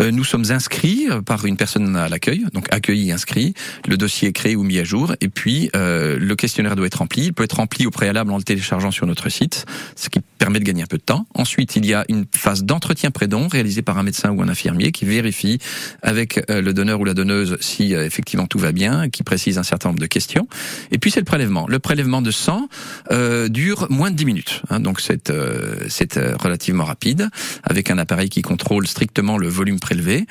Nous 0.01 0.25
sommes 0.25 0.51
inscrits 0.51 1.07
par 1.27 1.45
une 1.45 1.57
personne 1.57 1.97
à 1.97 2.09
l'accueil, 2.09 2.45
donc 2.53 2.67
accueilli, 2.71 3.11
inscrit. 3.11 3.55
Le 3.87 3.97
dossier 3.97 4.29
est 4.29 4.33
créé 4.33 4.55
ou 4.55 4.63
mis 4.63 4.79
à 4.79 4.85
jour, 4.85 5.15
et 5.21 5.29
puis 5.29 5.71
le 5.75 6.35
questionnaire 6.35 6.77
doit 6.77 6.87
être 6.87 6.97
rempli. 6.97 7.27
Il 7.27 7.33
peut 7.33 7.43
être 7.43 7.57
rempli 7.57 7.87
au 7.87 7.91
préalable 7.91 8.31
en 8.31 8.37
le 8.37 8.43
téléchargeant 8.43 8.91
sur 8.91 9.07
notre 9.07 9.29
site, 9.29 9.67
ce 9.97 10.09
qui 10.09 10.21
permet 10.39 10.61
de 10.61 10.65
gagner 10.65 10.83
un 10.83 10.87
peu 10.87 10.99
de 10.99 11.03
temps. 11.03 11.27
Ensuite, 11.35 11.75
il 11.77 11.85
y 11.87 11.95
a 11.95 12.05
une 12.09 12.27
phase 12.35 12.65
d'entretien 12.65 13.11
pré-don 13.11 13.49
réalisée 13.49 13.83
par 13.83 13.99
un 13.99 14.03
médecin 14.05 14.31
ou 14.31 14.43
un 14.43 14.49
infirmier 14.49 14.93
qui 14.93 15.05
vérifie 15.05 15.59
avec 16.03 16.41
le 16.49 16.73
donneur 16.73 17.01
ou 17.01 17.05
la 17.05 17.15
donneuse 17.15 17.57
si 17.61 17.93
effectivement 17.95 18.47
tout 18.47 18.59
va 18.59 18.73
bien, 18.73 19.09
qui 19.09 19.25
précise 19.25 19.59
un 19.59 19.65
certain 19.65 19.89
nombre 19.89 20.01
de 20.01 20.07
questions. 20.07 20.47
Et 20.91 20.99
puis 20.99 21.11
c'est 21.11 21.21
le 21.21 21.25
prélèvement. 21.25 21.67
Le 21.69 21.79
prélèvement 21.79 22.23
de 22.23 22.31
sang 22.31 22.69
euh, 23.11 23.49
dure 23.49 23.87
moins 23.91 24.11
de 24.11 24.17
10 24.17 24.25
minutes. 24.25 24.63
hein, 24.71 24.81
donc 24.81 25.01
c'est 25.01 25.31
euh, 25.31 25.87
c'est 25.89 26.17
euh, 26.17 26.37
relativement 26.39 26.85
rapide, 26.85 27.29
avec 27.63 27.91
un 27.91 27.99
appareil 27.99 28.29
qui 28.29 28.43
contrôle 28.43 28.87
strictement 28.87 29.39
le 29.39 29.49
volume 29.49 29.81
prélevé 29.81 30.27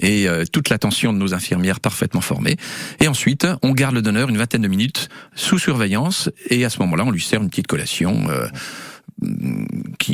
et 0.00 0.28
euh, 0.28 0.44
toute 0.50 0.68
l'attention 0.68 1.12
de 1.12 1.18
nos 1.18 1.34
infirmières 1.34 1.80
parfaitement 1.80 2.20
formées. 2.20 2.56
Et 3.00 3.08
ensuite, 3.08 3.46
on 3.62 3.72
garde 3.72 3.94
le 3.94 4.02
donneur 4.02 4.28
une 4.28 4.38
vingtaine 4.38 4.62
de 4.62 4.68
minutes 4.68 5.08
sous 5.34 5.58
surveillance 5.58 6.30
et 6.50 6.64
à 6.64 6.70
ce 6.70 6.78
moment-là, 6.80 7.04
on 7.04 7.10
lui 7.10 7.20
sert 7.22 7.42
une 7.42 7.48
petite 7.48 7.66
collation. 7.66 8.28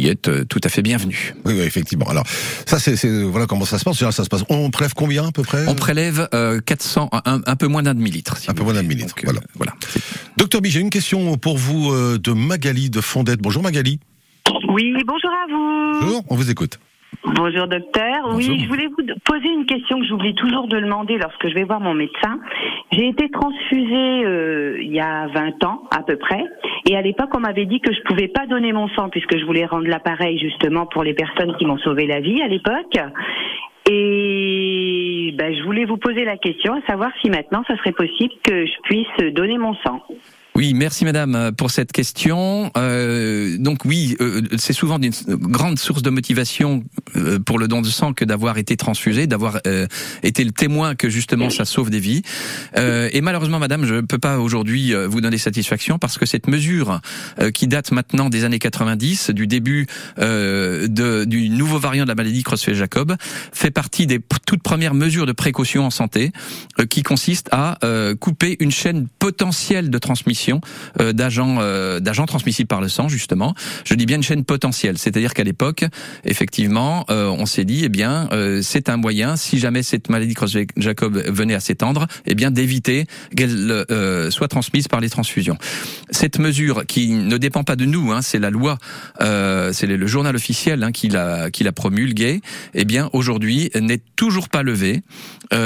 Euh, 0.04 0.08
qui 0.08 0.08
est 0.08 0.28
euh, 0.28 0.44
tout 0.44 0.60
à 0.64 0.68
fait 0.68 0.82
bienvenue. 0.82 1.34
Oui, 1.44 1.54
oui, 1.54 1.60
effectivement. 1.62 2.06
Alors 2.08 2.24
ça, 2.66 2.78
c'est 2.78 2.96
c'est- 2.96 3.22
voilà 3.22 3.46
comment 3.46 3.64
ça 3.64 3.78
se 3.78 3.84
passe. 3.84 3.94
En 3.94 3.96
général, 3.96 4.12
Ça 4.12 4.24
se 4.24 4.28
passe. 4.28 4.44
On 4.48 4.70
prélève 4.70 4.92
combien 4.94 5.26
à 5.28 5.32
peu 5.32 5.42
près 5.42 5.66
On 5.66 5.74
prélève 5.74 6.28
euh, 6.34 6.60
400, 6.60 7.08
un, 7.24 7.40
un 7.46 7.56
peu 7.56 7.66
moins 7.66 7.82
d'un 7.82 7.94
demi-litre. 7.94 8.36
si 8.36 8.50
Un 8.50 8.54
peu 8.54 8.62
moins 8.62 8.74
d'un 8.74 8.82
Donc, 8.82 8.92
euh, 8.92 9.22
voilà. 9.24 9.40
voilà. 9.54 9.72
Docteur 10.36 10.60
B, 10.60 10.66
j'ai 10.66 10.80
une 10.80 10.90
question 10.90 11.36
pour 11.36 11.56
vous 11.58 11.90
euh, 11.92 12.18
de 12.18 12.32
Magali 12.32 12.90
de 12.90 13.00
Fondette. 13.00 13.40
Bonjour 13.40 13.62
Magali. 13.62 13.98
Oui, 14.68 14.92
bonjour 15.06 15.30
à 15.30 15.46
vous. 15.50 16.00
Bonjour, 16.02 16.24
on 16.28 16.36
vous 16.36 16.50
écoute. 16.50 16.78
Bonjour 17.26 17.66
docteur. 17.66 18.22
Bonjour. 18.24 18.36
Oui, 18.36 18.60
je 18.60 18.68
voulais 18.68 18.86
vous 18.86 19.02
poser 19.24 19.48
une 19.48 19.64
question 19.64 19.98
que 19.98 20.06
j'oublie 20.06 20.34
toujours 20.34 20.68
de 20.68 20.78
demander 20.78 21.16
lorsque 21.16 21.48
je 21.48 21.54
vais 21.54 21.64
voir 21.64 21.80
mon 21.80 21.94
médecin. 21.94 22.38
J'ai 22.92 23.08
été 23.08 23.30
transfusée 23.30 24.24
euh, 24.26 24.76
il 24.82 24.92
y 24.92 25.00
a 25.00 25.28
20 25.28 25.64
ans 25.64 25.84
à 25.90 26.02
peu 26.02 26.16
près, 26.16 26.44
et 26.86 26.96
à 26.96 27.00
l'époque 27.00 27.30
on 27.34 27.40
m'avait 27.40 27.64
dit 27.64 27.80
que 27.80 27.94
je 27.94 28.00
pouvais 28.02 28.28
pas 28.28 28.46
donner 28.46 28.72
mon 28.72 28.88
sang 28.88 29.08
puisque 29.08 29.38
je 29.38 29.44
voulais 29.46 29.64
rendre 29.64 29.88
l'appareil 29.88 30.38
justement 30.38 30.84
pour 30.84 31.02
les 31.02 31.14
personnes 31.14 31.56
qui 31.56 31.64
m'ont 31.64 31.78
sauvé 31.78 32.06
la 32.06 32.20
vie 32.20 32.42
à 32.42 32.46
l'époque. 32.46 32.98
Et 33.90 35.34
ben, 35.34 35.54
je 35.54 35.62
voulais 35.62 35.86
vous 35.86 35.96
poser 35.96 36.24
la 36.24 36.36
question, 36.36 36.74
à 36.74 36.82
savoir 36.86 37.10
si 37.22 37.30
maintenant 37.30 37.64
ça 37.66 37.76
serait 37.78 37.92
possible 37.92 38.34
que 38.42 38.66
je 38.66 38.80
puisse 38.82 39.34
donner 39.34 39.56
mon 39.56 39.74
sang. 39.76 40.02
Oui, 40.56 40.72
merci 40.72 41.04
madame 41.04 41.50
pour 41.56 41.72
cette 41.72 41.90
question. 41.90 42.70
Euh, 42.76 43.58
donc 43.58 43.84
oui, 43.84 44.16
euh, 44.20 44.40
c'est 44.56 44.72
souvent 44.72 45.00
une 45.00 45.10
grande 45.26 45.80
source 45.80 46.00
de 46.00 46.10
motivation 46.10 46.84
euh, 47.16 47.40
pour 47.40 47.58
le 47.58 47.66
don 47.66 47.82
de 47.82 47.88
sang 47.88 48.12
que 48.12 48.24
d'avoir 48.24 48.56
été 48.56 48.76
transfusé, 48.76 49.26
d'avoir 49.26 49.58
euh, 49.66 49.88
été 50.22 50.44
le 50.44 50.52
témoin 50.52 50.94
que 50.94 51.10
justement 51.10 51.50
ça 51.50 51.64
sauve 51.64 51.90
des 51.90 51.98
vies. 51.98 52.22
Euh, 52.76 53.08
et 53.12 53.20
malheureusement 53.20 53.58
madame, 53.58 53.84
je 53.84 53.94
ne 53.94 54.00
peux 54.02 54.20
pas 54.20 54.38
aujourd'hui 54.38 54.94
vous 55.08 55.20
donner 55.20 55.38
satisfaction 55.38 55.98
parce 55.98 56.18
que 56.18 56.26
cette 56.26 56.46
mesure 56.46 57.00
qui 57.52 57.66
date 57.66 57.90
maintenant 57.90 58.30
des 58.30 58.44
années 58.44 58.60
90, 58.60 59.30
du 59.30 59.48
début 59.48 59.88
de, 60.18 61.24
du 61.24 61.48
nouveau 61.48 61.80
variant 61.80 62.04
de 62.04 62.08
la 62.08 62.14
maladie 62.14 62.44
Creutzfeldt-Jacob, 62.44 63.16
fait 63.52 63.72
partie 63.72 64.06
des 64.06 64.20
toutes 64.46 64.62
premières 64.62 64.94
mesures 64.94 65.26
de 65.26 65.32
précaution 65.32 65.84
en 65.86 65.90
santé 65.90 66.30
qui 66.90 67.02
consistent 67.02 67.48
à 67.50 67.78
couper 68.20 68.56
une 68.60 68.70
chaîne 68.70 69.08
potentielle 69.18 69.90
de 69.90 69.98
transmission 69.98 70.43
euh, 71.00 71.12
d'agents 71.12 71.58
euh, 71.60 72.00
d'agents 72.00 72.26
transmissibles 72.26 72.68
par 72.68 72.80
le 72.80 72.88
sang 72.88 73.08
justement. 73.08 73.54
Je 73.84 73.94
dis 73.94 74.06
bien 74.06 74.16
une 74.16 74.22
chaîne 74.22 74.44
potentielle, 74.44 74.98
c'est-à-dire 74.98 75.34
qu'à 75.34 75.44
l'époque, 75.44 75.84
effectivement, 76.24 77.04
euh, 77.10 77.28
on 77.28 77.46
s'est 77.46 77.64
dit 77.64 77.82
eh 77.84 77.88
bien 77.88 78.28
c'est 78.62 78.88
un 78.88 78.96
moyen 78.96 79.36
si 79.36 79.58
jamais 79.58 79.82
cette 79.82 80.08
maladie 80.08 80.34
Creutzfeldt-Jacob 80.34 81.22
venait 81.28 81.54
à 81.54 81.60
s'étendre, 81.60 82.06
eh 82.26 82.34
bien 82.34 82.50
d'éviter 82.50 83.06
qu'elle 83.36 83.84
soit 84.30 84.48
transmise 84.48 84.88
par 84.88 85.00
les 85.00 85.10
transfusions. 85.10 85.56
Cette 86.10 86.38
mesure 86.38 86.86
qui 86.86 87.10
ne 87.10 87.36
dépend 87.36 87.64
pas 87.64 87.76
de 87.76 87.84
nous, 87.84 88.12
hein, 88.12 88.22
c'est 88.22 88.38
la 88.38 88.50
loi, 88.50 88.78
c'est 89.20 89.86
le 89.86 90.06
journal 90.06 90.34
officiel 90.36 90.82
hein, 90.82 90.92
qui 90.92 91.08
l'a 91.08 91.50
qui 91.50 91.64
l'a 91.64 91.72
promulgué. 91.72 92.40
Eh 92.74 92.84
bien 92.84 93.10
aujourd'hui 93.12 93.70
n'est 93.74 94.00
toujours 94.16 94.48
pas 94.48 94.62
levée. 94.62 95.02
Oh, 95.52 95.56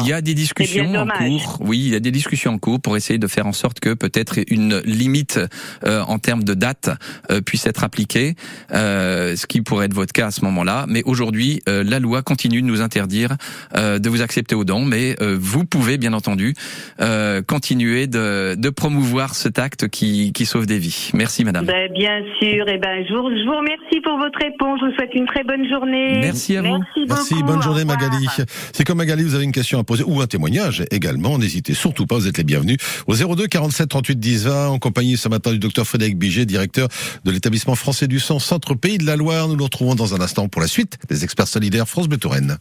il 0.00 0.06
y 0.06 0.12
a 0.12 0.20
des 0.20 0.34
discussions 0.34 0.94
en 0.94 1.06
cours. 1.06 1.58
Oui, 1.60 1.78
il 1.86 1.92
y 1.92 1.96
a 1.96 2.00
des 2.00 2.10
discussions 2.10 2.52
en 2.52 2.58
cours 2.58 2.80
pour 2.80 2.96
essayer 2.96 3.18
de 3.18 3.26
faire 3.26 3.46
en 3.46 3.52
sorte 3.52 3.80
que 3.80 3.94
peut-être 3.94 4.38
une 4.48 4.80
limite 4.84 5.40
euh, 5.84 6.02
en 6.02 6.18
termes 6.18 6.44
de 6.44 6.54
date 6.54 6.90
euh, 7.30 7.40
puisse 7.40 7.66
être 7.66 7.84
appliquée, 7.84 8.34
euh, 8.72 9.36
ce 9.36 9.46
qui 9.46 9.62
pourrait 9.62 9.86
être 9.86 9.94
votre 9.94 10.12
cas 10.12 10.26
à 10.26 10.30
ce 10.30 10.44
moment-là. 10.44 10.86
Mais 10.88 11.02
aujourd'hui, 11.04 11.62
la 11.66 11.98
loi 11.98 12.22
continue 12.22 12.62
de 12.62 12.66
nous 12.66 12.80
interdire 12.80 13.36
de 13.74 14.08
vous 14.08 14.22
accepter 14.22 14.54
au 14.54 14.64
don, 14.64 14.84
mais 14.84 15.16
vous 15.20 15.64
pouvez 15.64 15.98
bien 15.98 16.12
entendu 16.12 16.54
continuer 17.46 18.06
de, 18.06 18.54
de, 18.56 18.70
promouvoir 18.70 19.34
cet 19.34 19.58
acte 19.58 19.88
qui, 19.88 20.32
qui 20.32 20.46
sauve 20.46 20.66
des 20.66 20.78
vies. 20.78 21.10
Merci, 21.14 21.44
madame. 21.44 21.66
Ben, 21.66 21.90
bien 21.92 22.20
sûr. 22.40 22.68
Et 22.68 22.74
eh 22.74 22.78
ben, 22.78 23.04
je 23.08 23.14
vous, 23.14 23.28
je 23.30 23.44
vous 23.44 23.56
remercie 23.56 24.00
pour 24.02 24.18
votre 24.18 24.38
réponse. 24.38 24.80
Je 24.80 24.86
vous 24.86 24.92
souhaite 24.92 25.14
une 25.14 25.26
très 25.26 25.44
bonne 25.44 25.68
journée. 25.68 26.18
Merci 26.20 26.56
à 26.56 26.62
vous. 26.62 26.78
Merci, 26.78 27.04
Merci 27.08 27.42
bonne 27.42 27.62
journée, 27.62 27.84
Magali. 27.84 28.26
C'est 28.72 28.84
comme 28.84 28.97
Magali, 28.98 29.22
vous 29.22 29.36
avez 29.36 29.44
une 29.44 29.52
question 29.52 29.78
à 29.78 29.84
poser 29.84 30.02
ou 30.04 30.20
un 30.20 30.26
témoignage 30.26 30.84
également. 30.90 31.38
N'hésitez 31.38 31.72
surtout 31.72 32.04
pas. 32.04 32.16
Vous 32.16 32.26
êtes 32.26 32.36
les 32.36 32.42
bienvenus 32.42 32.78
au 33.06 33.14
02 33.14 33.46
47 33.46 33.88
38 33.88 34.18
10 34.18 34.44
20 34.44 34.68
en 34.68 34.78
compagnie 34.80 35.16
ce 35.16 35.28
matin 35.28 35.52
du 35.52 35.60
docteur 35.60 35.86
Frédéric 35.86 36.18
Biget, 36.18 36.46
directeur 36.46 36.88
de 37.24 37.30
l'établissement 37.30 37.76
français 37.76 38.08
du 38.08 38.18
sang 38.18 38.40
Centre 38.40 38.74
Pays 38.74 38.98
de 38.98 39.06
la 39.06 39.14
Loire. 39.14 39.46
Nous 39.46 39.54
nous 39.54 39.64
retrouvons 39.64 39.94
dans 39.94 40.16
un 40.16 40.20
instant 40.20 40.48
pour 40.48 40.60
la 40.60 40.66
suite 40.66 40.98
des 41.08 41.22
experts 41.22 41.46
solidaires 41.46 41.88
France 41.88 42.08
Bleu 42.08 42.18
Touraine. 42.18 42.58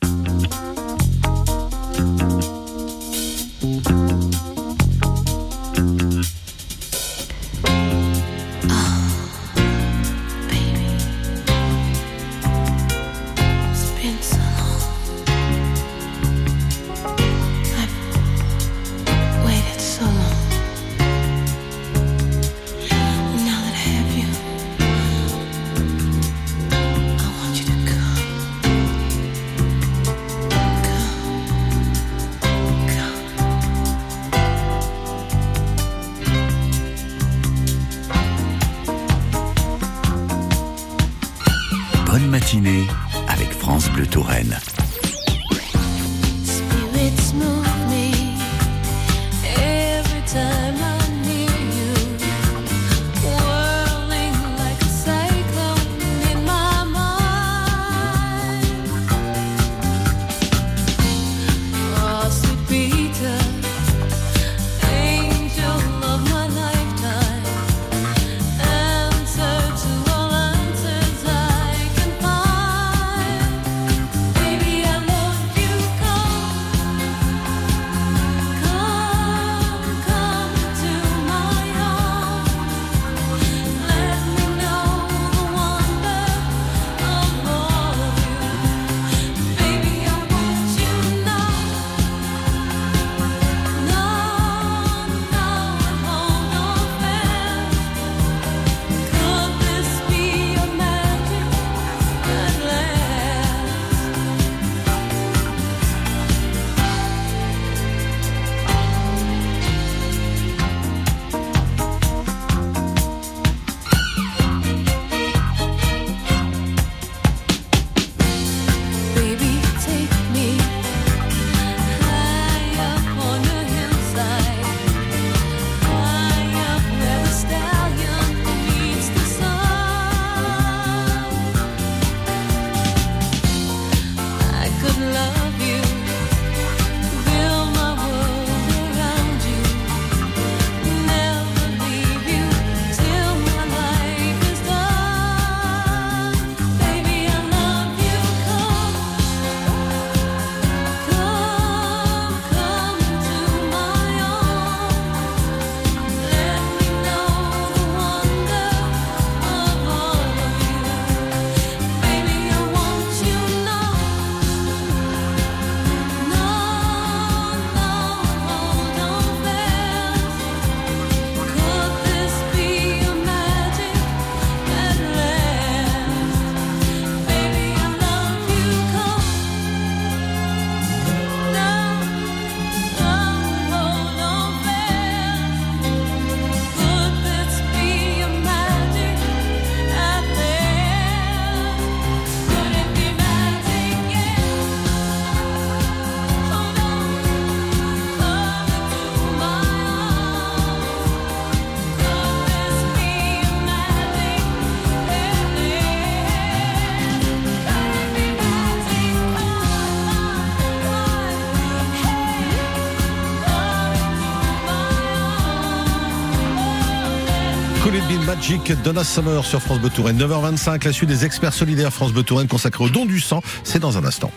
Magic, 218.38 218.72
Donna 218.84 219.04
Summer 219.04 219.44
sur 219.44 219.60
France 219.60 219.80
Bleu 219.80 219.90
Touraine. 219.90 220.20
9h25, 220.20 220.86
la 220.86 220.94
suite 220.94 221.10
des 221.10 221.26
experts 221.26 221.54
solidaires 221.54 221.92
France 221.92 222.14
Bleu 222.14 222.22
Touraine 222.22 222.48
consacrée 222.48 222.84
au 222.84 222.90
don 222.90 223.08
du 223.08 223.20
sang. 223.20 223.42
C'est 223.64 223.80
dans 223.80 223.98
un 223.98 224.06
instant. 224.06 224.32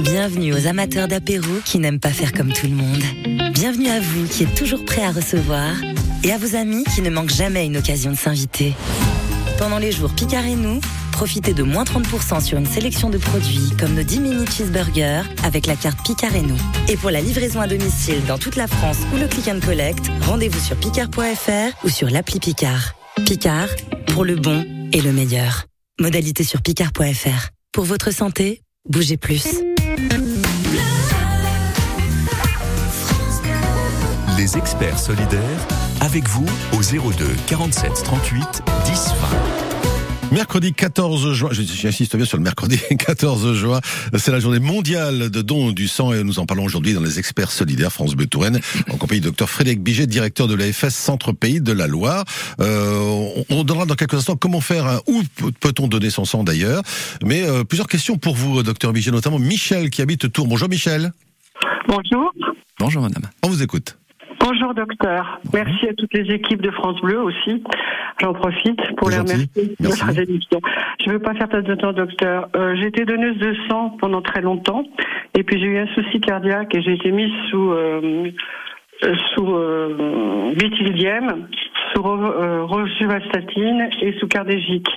Bienvenue 0.00 0.52
aux 0.52 0.66
amateurs 0.66 1.06
d'apéro 1.06 1.46
qui 1.64 1.78
n'aiment 1.78 2.00
pas 2.00 2.10
faire 2.10 2.32
comme 2.32 2.52
tout 2.52 2.66
le 2.66 2.74
monde. 2.74 3.02
Bienvenue 3.52 3.88
à 3.88 4.00
vous 4.00 4.26
qui 4.26 4.42
êtes 4.42 4.54
toujours 4.56 4.84
prêts 4.84 5.04
à 5.04 5.12
recevoir 5.12 5.74
et 6.24 6.32
à 6.32 6.38
vos 6.38 6.56
amis 6.56 6.82
qui 6.92 7.02
ne 7.02 7.10
manquent 7.10 7.30
jamais 7.32 7.66
une 7.66 7.76
occasion 7.76 8.10
de 8.10 8.16
s'inviter. 8.16 8.74
Pendant 9.58 9.78
les 9.78 9.92
jours 9.92 10.10
Picard 10.12 10.44
et 10.44 10.56
nous, 10.56 10.80
profitez 11.14 11.54
de 11.54 11.62
moins 11.62 11.84
30% 11.84 12.40
sur 12.42 12.58
une 12.58 12.66
sélection 12.66 13.08
de 13.08 13.18
produits 13.18 13.70
comme 13.78 13.94
nos 13.94 14.02
10 14.02 14.20
mini 14.20 14.46
cheeseburgers 14.46 15.22
avec 15.44 15.66
la 15.66 15.76
carte 15.76 16.04
Picard 16.04 16.34
et 16.34 16.42
nous. 16.42 16.58
Et 16.88 16.96
pour 16.96 17.10
la 17.10 17.20
livraison 17.20 17.60
à 17.60 17.68
domicile 17.68 18.24
dans 18.26 18.36
toute 18.36 18.56
la 18.56 18.66
France 18.66 18.98
ou 19.14 19.16
le 19.16 19.28
click 19.28 19.46
and 19.46 19.60
collect, 19.64 20.10
rendez-vous 20.22 20.58
sur 20.58 20.76
picard.fr 20.76 21.84
ou 21.84 21.88
sur 21.88 22.10
l'appli 22.10 22.40
Picard. 22.40 22.94
Picard, 23.24 23.68
pour 24.08 24.24
le 24.24 24.34
bon 24.34 24.66
et 24.92 25.00
le 25.00 25.12
meilleur. 25.12 25.66
Modalité 26.00 26.42
sur 26.42 26.60
picard.fr. 26.62 27.50
Pour 27.70 27.84
votre 27.84 28.12
santé, 28.12 28.60
bougez 28.88 29.16
plus. 29.16 29.46
Les 34.36 34.58
experts 34.58 34.98
solidaires, 34.98 35.68
avec 36.00 36.28
vous 36.28 36.46
au 36.72 36.82
02 36.82 37.24
47 37.46 38.02
38 38.02 38.62
10 38.84 39.14
20. 39.20 39.53
Mercredi 40.34 40.72
14 40.72 41.32
juin, 41.32 41.50
j'insiste 41.52 42.16
bien 42.16 42.24
sur 42.24 42.36
le 42.38 42.42
mercredi 42.42 42.76
14 42.98 43.54
juin, 43.54 43.80
c'est 44.18 44.32
la 44.32 44.40
journée 44.40 44.58
mondiale 44.58 45.30
de 45.30 45.42
don 45.42 45.70
du 45.70 45.86
sang 45.86 46.12
et 46.12 46.24
nous 46.24 46.40
en 46.40 46.44
parlons 46.44 46.64
aujourd'hui 46.64 46.92
dans 46.92 47.00
les 47.00 47.20
experts 47.20 47.52
solidaires 47.52 47.92
France 47.92 48.16
Bleu 48.16 48.26
Touraine, 48.26 48.60
en 48.90 48.96
compagnie 48.96 49.20
du 49.20 49.28
docteur 49.28 49.48
Frédéric 49.48 49.80
Biget, 49.80 50.08
directeur 50.08 50.48
de 50.48 50.56
l'AFS 50.56 50.88
Centre 50.88 51.30
Pays 51.30 51.60
de 51.60 51.70
la 51.70 51.86
Loire. 51.86 52.24
Euh, 52.60 52.98
on, 52.98 53.44
on 53.48 53.62
donnera 53.62 53.86
dans 53.86 53.94
quelques 53.94 54.14
instants 54.14 54.34
comment 54.34 54.60
faire, 54.60 54.88
hein, 54.88 55.00
où 55.06 55.22
peut-on 55.60 55.86
donner 55.86 56.10
son 56.10 56.24
sang 56.24 56.42
d'ailleurs. 56.42 56.82
Mais 57.24 57.44
euh, 57.44 57.62
plusieurs 57.62 57.86
questions 57.86 58.18
pour 58.18 58.34
vous, 58.34 58.64
docteur 58.64 58.92
Biget, 58.92 59.12
notamment 59.12 59.38
Michel 59.38 59.88
qui 59.88 60.02
habite 60.02 60.32
Tours. 60.32 60.48
Bonjour 60.48 60.68
Michel. 60.68 61.12
Bonjour. 61.86 62.32
Bonjour 62.80 63.02
madame. 63.02 63.30
On 63.44 63.48
vous 63.50 63.62
écoute. 63.62 63.96
Bonjour 64.46 64.74
docteur. 64.74 65.40
Merci 65.54 65.88
à 65.88 65.94
toutes 65.94 66.12
les 66.12 66.34
équipes 66.34 66.60
de 66.60 66.70
France 66.70 67.00
Bleu 67.00 67.18
aussi. 67.18 67.64
J'en 68.20 68.34
profite 68.34 68.78
pour 68.96 69.08
les 69.08 69.16
remercier 69.16 69.46
de 69.46 69.74
Merci. 69.80 70.04
votre 70.04 70.18
émission. 70.18 70.60
Je 71.00 71.08
ne 71.08 71.14
veux 71.14 71.18
pas 71.18 71.32
faire 71.32 71.48
perdre 71.48 71.66
de 71.66 71.74
temps 71.74 71.94
docteur. 71.94 72.50
Euh, 72.54 72.76
j'ai 72.76 72.88
été 72.88 73.06
donneuse 73.06 73.38
de 73.38 73.56
sang 73.70 73.96
pendant 73.98 74.20
très 74.20 74.42
longtemps 74.42 74.84
et 75.32 75.44
puis 75.44 75.58
j'ai 75.58 75.64
eu 75.64 75.78
un 75.78 75.86
souci 75.94 76.20
cardiaque 76.20 76.74
et 76.74 76.82
j'ai 76.82 76.92
été 76.92 77.10
mise 77.10 77.32
sous 77.50 77.72
euh, 77.72 78.30
sous 79.02 79.54
euh, 79.54 80.52
butylidium, 80.54 81.46
sous 81.94 82.06
euh, 82.06 82.64
rosuvastatine 82.64 83.88
et 84.00 84.14
sous 84.18 84.28
cardégique. 84.28 84.88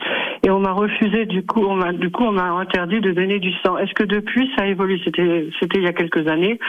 Et 0.43 0.49
on 0.49 0.59
m'a 0.59 0.71
refusé 0.71 1.25
du 1.25 1.43
coup, 1.43 1.65
on 1.65 1.75
m'a 1.75 1.91
du 1.93 2.09
coup 2.11 2.23
on 2.23 2.31
m'a 2.31 2.51
interdit 2.51 3.01
de 3.01 3.11
donner 3.11 3.39
du 3.39 3.51
sang. 3.65 3.77
Est-ce 3.77 3.93
que 3.93 4.03
depuis 4.03 4.49
ça 4.55 4.63
a 4.63 4.67
évolué? 4.67 5.01
C'était 5.03 5.49
c'était 5.59 5.79
il 5.79 5.83
y 5.83 5.87
a 5.87 5.93
quelques 5.93 6.27
années. 6.27 6.59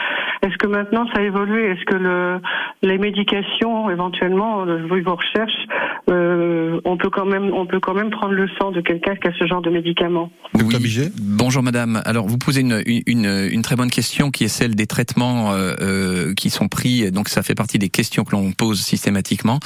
Est-ce 0.41 0.57
que 0.57 0.67
maintenant 0.67 1.05
ça 1.13 1.21
a 1.21 1.23
évolué? 1.23 1.71
Est-ce 1.71 1.85
que 1.85 1.95
le 1.95 2.39
les 2.81 2.97
médications 2.97 3.89
éventuellement, 3.89 4.65
euh, 4.65 4.77
vu 4.91 5.01
vos 5.01 5.15
recherches, 5.15 5.67
euh, 6.09 6.79
on 6.83 6.97
peut 6.97 7.09
quand 7.09 7.25
même 7.25 7.53
on 7.53 7.65
peut 7.65 7.79
quand 7.79 7.93
même 7.93 8.09
prendre 8.09 8.33
le 8.33 8.49
sang 8.59 8.71
de 8.71 8.81
quelqu'un 8.81 9.15
qui 9.15 9.27
a 9.27 9.33
ce 9.37 9.45
genre 9.45 9.61
de 9.61 9.69
médicaments 9.69 10.31
Docteur 10.55 10.79
Biget 10.79 11.11
Bonjour 11.19 11.63
madame. 11.63 12.01
Alors 12.05 12.27
vous 12.27 12.37
posez 12.37 12.61
une, 12.61 12.81
une, 12.85 13.49
une 13.51 13.61
très 13.61 13.75
bonne 13.75 13.91
question 13.91 14.31
qui 14.31 14.43
est 14.43 14.49
celle 14.49 14.75
des 14.75 14.87
traitements 14.87 15.53
euh, 15.53 15.73
euh, 15.81 16.33
qui 16.33 16.49
sont 16.49 16.67
pris. 16.67 17.11
Donc 17.19 17.27
ça 17.27 17.43
fait 17.43 17.53
partie 17.53 17.77
des 17.79 17.89
questions 17.89 18.23
que 18.23 18.31
l'on 18.31 18.53
pose 18.53 18.79
systématiquement. 18.79 19.59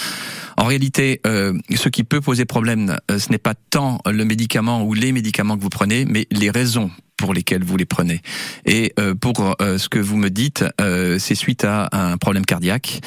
En 0.58 0.64
réalité, 0.64 1.22
euh, 1.28 1.54
ce 1.76 1.88
qui 1.88 2.04
peut 2.04 2.20
poser 2.20 2.46
problème, 2.46 2.98
euh, 3.12 3.20
ce 3.20 3.30
n'est 3.30 3.38
pas 3.38 3.54
tant 3.54 4.00
le 4.08 4.26
médicament 4.26 4.82
ou 4.82 4.96
les 4.96 5.12
médicaments 5.12 5.56
que 5.56 5.62
vous 5.62 5.70
prenez, 5.70 6.06
mais 6.06 6.26
les 6.32 6.50
raisons 6.50 6.90
pour 7.18 7.34
lesquelles 7.34 7.64
vous 7.64 7.78
les 7.78 7.86
prenez. 7.86 8.22
Et 8.66 8.94
euh, 9.00 9.14
pour 9.16 9.56
euh, 9.62 9.78
ce 9.78 9.90
que 9.90 10.00
vous 10.00 10.18
me 10.18 10.30
dites, 10.30 10.66
euh, 10.82 11.18
c'est 11.20 11.36
suite 11.36 11.64
à 11.66 11.90
un 11.92 12.18
problème 12.18 12.46
cardiaque. 12.46 13.02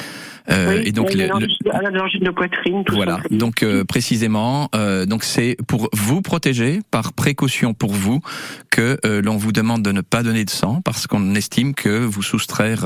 Euh, 0.49 0.77
Oui, 0.77 0.83
et 0.87 0.91
donc 0.93 1.13
le- 1.13 1.27
le- 1.27 1.75
à 1.75 1.81
l'angine 1.91 2.21
de 2.23 2.29
poitrine, 2.31 2.81
tout 2.85 2.95
voilà. 2.95 3.15
simplement. 3.17 3.37
Donc 3.37 3.63
euh, 3.63 3.83
précisément, 3.83 4.69
euh, 4.75 5.05
donc 5.05 5.25
c'est 5.25 5.57
pour 5.67 5.89
vous 5.91 6.21
protéger, 6.21 6.79
par 6.89 7.11
précaution 7.11 7.73
pour 7.73 7.91
vous, 7.91 8.21
que 8.71 8.97
euh, 9.05 9.21
l'on 9.21 9.35
vous 9.35 9.51
demande 9.51 9.83
de 9.83 9.91
ne 9.91 9.99
pas 9.99 10.23
donner 10.23 10.45
de 10.45 10.49
sang 10.49 10.79
parce 10.85 11.05
qu'on 11.05 11.35
estime 11.35 11.73
que 11.73 11.99
vous 12.05 12.23
soustraire 12.23 12.85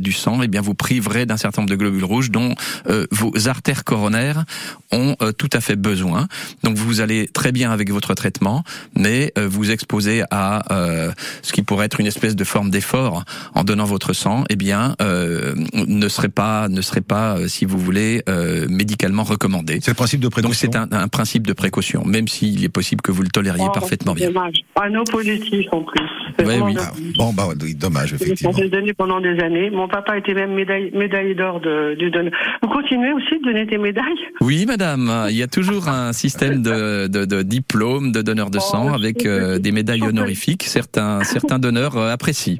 du 0.00 0.10
sang, 0.12 0.42
eh 0.42 0.48
bien 0.48 0.62
vous 0.62 0.74
priverez 0.74 1.26
d'un 1.26 1.36
certain 1.36 1.62
nombre 1.62 1.70
de 1.70 1.76
globules 1.76 2.04
rouges 2.04 2.32
dont 2.32 2.56
euh, 2.88 3.06
vos 3.12 3.32
artères 3.46 3.84
coronaires 3.84 4.44
ont 4.90 5.14
euh, 5.22 5.30
tout 5.30 5.50
à 5.52 5.60
fait 5.60 5.76
besoin. 5.76 6.26
Donc 6.64 6.76
vous 6.76 7.00
allez 7.00 7.28
très 7.28 7.52
bien 7.52 7.70
avec 7.70 7.90
votre 7.92 8.14
traitement, 8.14 8.64
mais 8.96 9.32
euh, 9.38 9.46
vous 9.48 9.70
exposez 9.70 10.24
à 10.32 10.39
euh, 10.70 11.10
ce 11.42 11.52
qui 11.52 11.62
pourrait 11.62 11.86
être 11.86 12.00
une 12.00 12.06
espèce 12.06 12.36
de 12.36 12.44
forme 12.44 12.70
d'effort 12.70 13.24
en 13.54 13.64
donnant 13.64 13.84
votre 13.84 14.12
sang, 14.12 14.44
eh 14.50 14.56
bien 14.56 14.94
euh, 15.02 15.54
ne 15.74 16.08
serait 16.08 16.28
pas 16.28 16.68
ne 16.68 16.82
serait 16.82 17.00
pas, 17.00 17.36
euh, 17.36 17.48
si 17.48 17.64
vous 17.64 17.78
voulez, 17.78 18.22
euh, 18.28 18.66
médicalement 18.68 19.22
recommandé. 19.24 19.78
C'est 19.82 19.90
le 19.90 19.94
principe 19.96 20.20
de 20.20 20.24
Donc 20.26 20.32
précaution. 20.32 20.70
c'est 20.72 20.76
un, 20.78 20.88
un 20.92 21.08
principe 21.08 21.46
de 21.46 21.52
précaution, 21.52 22.04
même 22.04 22.28
s'il 22.28 22.64
est 22.64 22.68
possible 22.68 23.00
que 23.02 23.12
vous 23.12 23.22
le 23.22 23.28
tolériez 23.28 23.64
Oh, 23.68 23.72
parfaitement 23.72 24.14
c'est 24.16 24.20
bien. 24.26 24.28
Dommage. 24.32 24.56
Un 24.76 24.90
no 24.90 25.04
positif 25.04 25.66
en 25.72 25.82
plus. 25.82 26.00
Ouais, 26.38 26.58
oui. 26.60 26.74
dommage. 26.74 26.76
Ah, 26.80 26.92
bon, 27.18 27.32
bah, 27.34 27.48
oui, 27.60 27.74
dommage, 27.74 28.14
effectivement. 28.14 28.52
J'ai 28.56 28.68
donné 28.68 28.94
pendant 28.94 29.20
des 29.20 29.38
années. 29.40 29.68
Mon 29.70 29.88
papa 29.88 30.16
était 30.16 30.32
même 30.34 30.54
médaille, 30.54 30.90
médaillé 30.94 31.34
d'or 31.34 31.60
de, 31.60 31.94
du 31.98 32.10
don. 32.10 32.30
Vous 32.62 32.68
continuez 32.68 33.12
aussi 33.12 33.38
de 33.40 33.44
donner 33.44 33.66
des 33.66 33.76
médailles? 33.78 34.04
Oui, 34.40 34.64
madame, 34.66 35.26
il 35.28 35.36
y 35.36 35.42
a 35.42 35.46
toujours 35.48 35.88
un 35.88 36.12
système 36.12 36.62
de, 36.62 37.06
de, 37.08 37.24
de 37.26 37.42
diplôme 37.42 38.12
de 38.12 38.22
donneur 38.22 38.50
de 38.50 38.58
Oh, 38.58 38.70
sang 38.70 38.88
je 38.90 38.94
avec 38.94 39.26
euh, 39.26 39.58
des 39.58 39.72
médailles 39.72 40.00
je 40.00 40.06
Certains, 40.34 41.22
certains 41.24 41.58
donneurs 41.58 41.96
euh, 41.96 42.10
apprécient. 42.12 42.56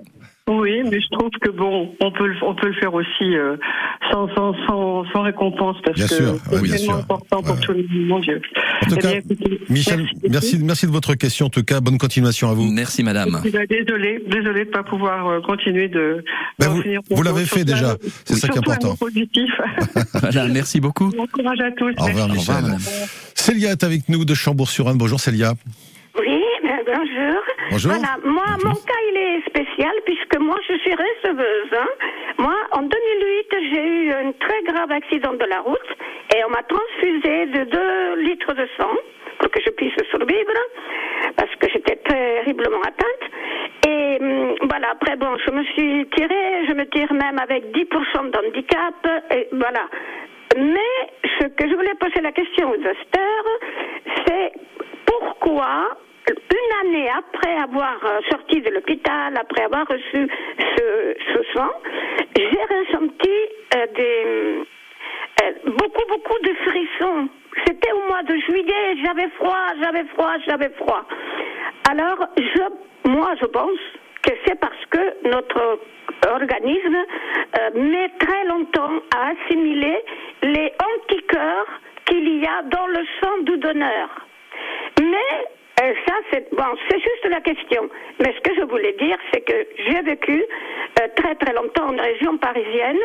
Oui, 0.49 0.81
mais 0.91 1.01
je 1.01 1.07
trouve 1.13 1.31
que 1.41 1.51
bon, 1.51 1.95
on 2.01 2.11
peut 2.11 2.27
le, 2.27 2.35
on 2.43 2.57
peut 2.57 2.67
le 2.67 2.73
faire 2.75 2.93
aussi 2.93 3.23
euh, 3.23 3.57
sans, 4.11 4.27
sans, 4.35 4.53
sans, 4.67 5.05
sans 5.13 5.23
récompense 5.23 5.77
parce 5.85 5.97
Bien 5.97 6.09
que 6.09 6.15
sûr, 6.17 6.35
c'est 6.51 6.63
bien 6.63 6.77
tellement 6.77 6.93
sûr. 6.95 6.99
important 6.99 7.43
pour 7.43 7.55
Ouais. 7.55 7.61
tout 7.61 7.73
le 7.73 7.79
monde, 7.83 8.07
mon 8.09 8.19
Dieu. 8.19 8.41
En 8.83 8.87
tout 8.89 8.97
Eh 8.99 9.01
cas, 9.01 9.11
bien, 9.21 9.49
Michel, 9.69 10.09
merci, 10.29 10.59
merci 10.59 10.87
de 10.87 10.91
votre 10.91 11.15
question. 11.15 11.47
En 11.47 11.51
tout 11.51 11.63
cas, 11.63 11.81
bonne 11.81 11.99
continuation 11.99 12.51
à 12.51 12.55
vous. 12.55 12.65
Merci, 12.65 13.05
madame. 13.05 13.41
Eh 13.45 13.51
ben, 13.51 13.65
Désolé, 13.71 14.25
désolé 14.29 14.65
de 14.65 14.71
pas 14.71 14.83
pouvoir 14.83 15.29
euh, 15.29 15.41
continuer 15.41 15.87
de. 15.87 16.25
Ben, 16.59 16.67
vous- 16.69 16.83
vous 17.11 17.23
l'avez 17.23 17.45
fait 17.45 17.65
déjà. 17.65 17.97
C'est 18.25 18.35
ça 18.35 18.49
qui 18.49 18.57
est 18.57 18.59
important. 18.59 18.89
mot 18.89 18.97
positif. 18.97 19.49
Voilà, 20.21 20.49
merci 20.49 20.81
beaucoup. 20.81 21.11
Bon 21.11 21.27
courage 21.33 21.61
à 21.61 21.71
tous. 21.73 21.95
Au 21.97 22.05
revoir, 22.07 22.27
Merci. 22.27 22.41
Michel. 22.51 22.63
madame. 22.65 22.79
Célia 23.37 23.71
est 23.71 23.85
avec 23.85 24.09
nous 24.09 24.25
de 24.25 24.35
Chambourg-sur-Anne. 24.35 24.99
Bonjour 24.99 25.21
Célia. 25.21 25.55
Bonjour. 27.71 27.93
Voilà, 27.93 28.17
moi, 28.25 28.45
Bonjour. 28.55 28.69
mon 28.69 28.75
cas, 28.75 29.01
il 29.11 29.17
est 29.17 29.41
spécial 29.49 29.93
puisque 30.05 30.37
moi, 30.39 30.57
je 30.69 30.75
suis 30.79 30.93
receveuse. 30.95 31.73
hein. 31.73 31.89
Moi, 32.39 32.55
en 32.73 32.83
2008, 32.83 33.47
j'ai 33.73 33.87
eu 33.87 34.13
un 34.13 34.33
très 34.33 34.63
grave 34.65 34.91
accident 34.91 35.35
de 35.35 35.45
la 35.45 35.61
route 35.61 35.91
et 36.35 36.45
on 36.45 36.51
m'a 36.51 36.63
transfusé 36.65 37.47
de 37.47 37.65
2 37.65 38.21
litres 38.23 38.55
de 38.55 38.67
sang 38.79 38.91
pour 39.39 39.51
que 39.51 39.61
je 39.65 39.71
puisse 39.71 39.95
survivre 40.11 40.53
parce 41.37 41.55
que 41.57 41.69
j'étais 41.73 41.97
terriblement 41.97 42.81
atteinte. 42.83 43.25
Et 43.87 44.19
hum, 44.21 44.55
voilà, 44.69 44.91
après, 44.93 45.17
bon, 45.17 45.37
je 45.47 45.51
me 45.53 45.65
suis 45.65 46.07
tirée, 46.17 46.67
je 46.69 46.75
me 46.75 46.85
tire 46.91 47.13
même 47.13 47.39
avec 47.39 47.65
10% 47.73 48.31
d'handicap, 48.31 48.95
et 49.31 49.49
voilà. 49.53 49.87
Mais 50.57 50.91
ce 51.39 51.47
que 51.47 51.69
je 51.69 51.75
voulais 51.75 51.95
poser 51.95 52.21
la 52.21 52.33
question 52.33 52.69
aux 52.71 52.75
austères, 52.75 53.49
c'est 54.27 54.53
pourquoi 55.07 55.97
une 56.29 56.89
année 56.89 57.09
après 57.11 57.57
avoir 57.57 57.99
euh, 58.05 58.21
sorti 58.31 58.61
de 58.61 58.71
l'hôpital, 58.71 59.35
après 59.37 59.65
avoir 59.65 59.87
reçu 59.87 60.29
ce, 60.77 61.15
ce 61.33 61.43
sang, 61.55 61.71
j'ai 62.37 62.45
ressenti 62.45 63.31
euh, 63.77 63.87
des 63.95 64.65
euh, 65.43 65.53
beaucoup 65.65 66.07
beaucoup 66.09 66.39
de 66.43 66.55
frissons. 66.67 67.29
C'était 67.67 67.93
au 67.93 68.09
mois 68.09 68.23
de 68.23 68.37
juillet, 68.37 68.97
j'avais 69.05 69.29
froid, 69.31 69.67
j'avais 69.83 70.05
froid, 70.15 70.33
j'avais 70.47 70.71
froid. 70.71 71.05
Alors, 71.91 72.29
je, 72.37 73.11
moi, 73.11 73.35
je 73.41 73.47
pense 73.47 73.79
que 74.23 74.31
c'est 74.45 74.59
parce 74.61 74.87
que 74.91 75.29
notre 75.29 75.81
organisme 76.31 76.97
met 77.75 78.11
très 78.21 78.45
longtemps 78.45 79.01
à 79.17 79.31
assimiler 79.31 79.99
les 80.43 80.73
anticorps 80.95 81.67
qu'il 82.05 82.39
y 82.39 82.47
a 82.47 82.63
dans 82.63 82.87
le 82.87 83.05
sang 83.21 83.39
du 83.43 83.57
donneur. 83.59 84.09
Mais 85.01 85.49
euh, 85.81 85.95
ça, 86.07 86.15
c'est 86.31 86.49
bon, 86.55 86.65
c'est 86.89 86.99
juste 86.99 87.27
la 87.31 87.41
question. 87.41 87.89
Mais 88.19 88.35
ce 88.35 88.41
que 88.41 88.55
je 88.55 88.65
voulais 88.65 88.93
dire, 89.01 89.17
c'est 89.33 89.41
que 89.41 89.67
j'ai 89.79 90.03
vécu 90.03 90.45
euh, 91.01 91.07
très 91.17 91.35
très 91.37 91.55
longtemps 91.55 91.89
en 91.89 91.97
région 91.97 92.37
parisienne, 92.39 92.99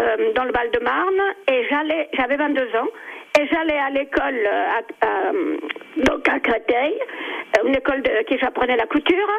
euh, 0.00 0.32
dans 0.34 0.44
le 0.44 0.52
Val-de-Marne, 0.52 1.22
et 1.50 1.66
j'allais, 1.70 2.08
j'avais 2.14 2.36
22 2.36 2.62
ans, 2.76 2.88
Et 3.38 3.46
j'allais 3.46 3.78
à 3.78 3.90
l'école 3.90 4.46
à, 4.46 5.06
à, 5.06 6.40
Créteil, 6.40 6.94
une 7.64 7.74
école 7.76 8.02
qui 8.26 8.38
j'apprenais 8.38 8.76
la 8.76 8.86
couture. 8.86 9.30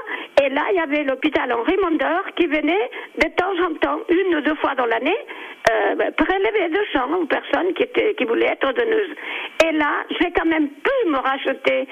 Et 0.41 0.49
là, 0.49 0.61
il 0.71 0.77
y 0.77 0.79
avait 0.79 1.03
l'hôpital 1.03 1.51
Henri 1.51 1.75
Mondor 1.81 2.21
qui 2.35 2.47
venait 2.47 2.89
de 3.17 3.27
temps 3.35 3.53
en 3.65 3.73
temps, 3.75 3.99
une 4.09 4.35
ou 4.35 4.41
deux 4.41 4.55
fois 4.55 4.75
dans 4.75 4.85
l'année, 4.85 5.17
euh, 5.69 5.95
ben, 5.95 6.11
prélever 6.13 6.69
de 6.69 6.79
gens 6.93 7.11
ou 7.13 7.25
personnes 7.25 7.73
qui, 7.73 7.85
qui 8.17 8.25
voulaient 8.25 8.53
être 8.53 8.71
donneuses. 8.73 9.15
Et 9.65 9.71
là, 9.73 10.03
j'ai 10.19 10.31
quand 10.31 10.45
même 10.45 10.67
pu 10.69 11.09
me 11.09 11.17
racheter 11.17 11.87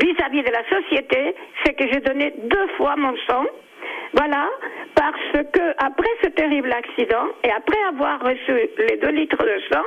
vis-à-vis 0.00 0.42
de 0.42 0.50
la 0.50 0.64
société, 0.68 1.34
c'est 1.64 1.74
que 1.74 1.84
j'ai 1.92 2.00
donné 2.00 2.34
deux 2.44 2.68
fois 2.76 2.96
mon 2.96 3.14
sang. 3.28 3.44
Voilà, 4.14 4.48
parce 4.94 5.44
que 5.52 5.60
après 5.78 6.08
ce 6.22 6.28
terrible 6.30 6.72
accident 6.72 7.28
et 7.44 7.50
après 7.50 7.78
avoir 7.88 8.20
reçu 8.20 8.68
les 8.88 8.96
deux 8.96 9.10
litres 9.10 9.42
de 9.42 9.60
sang, 9.70 9.84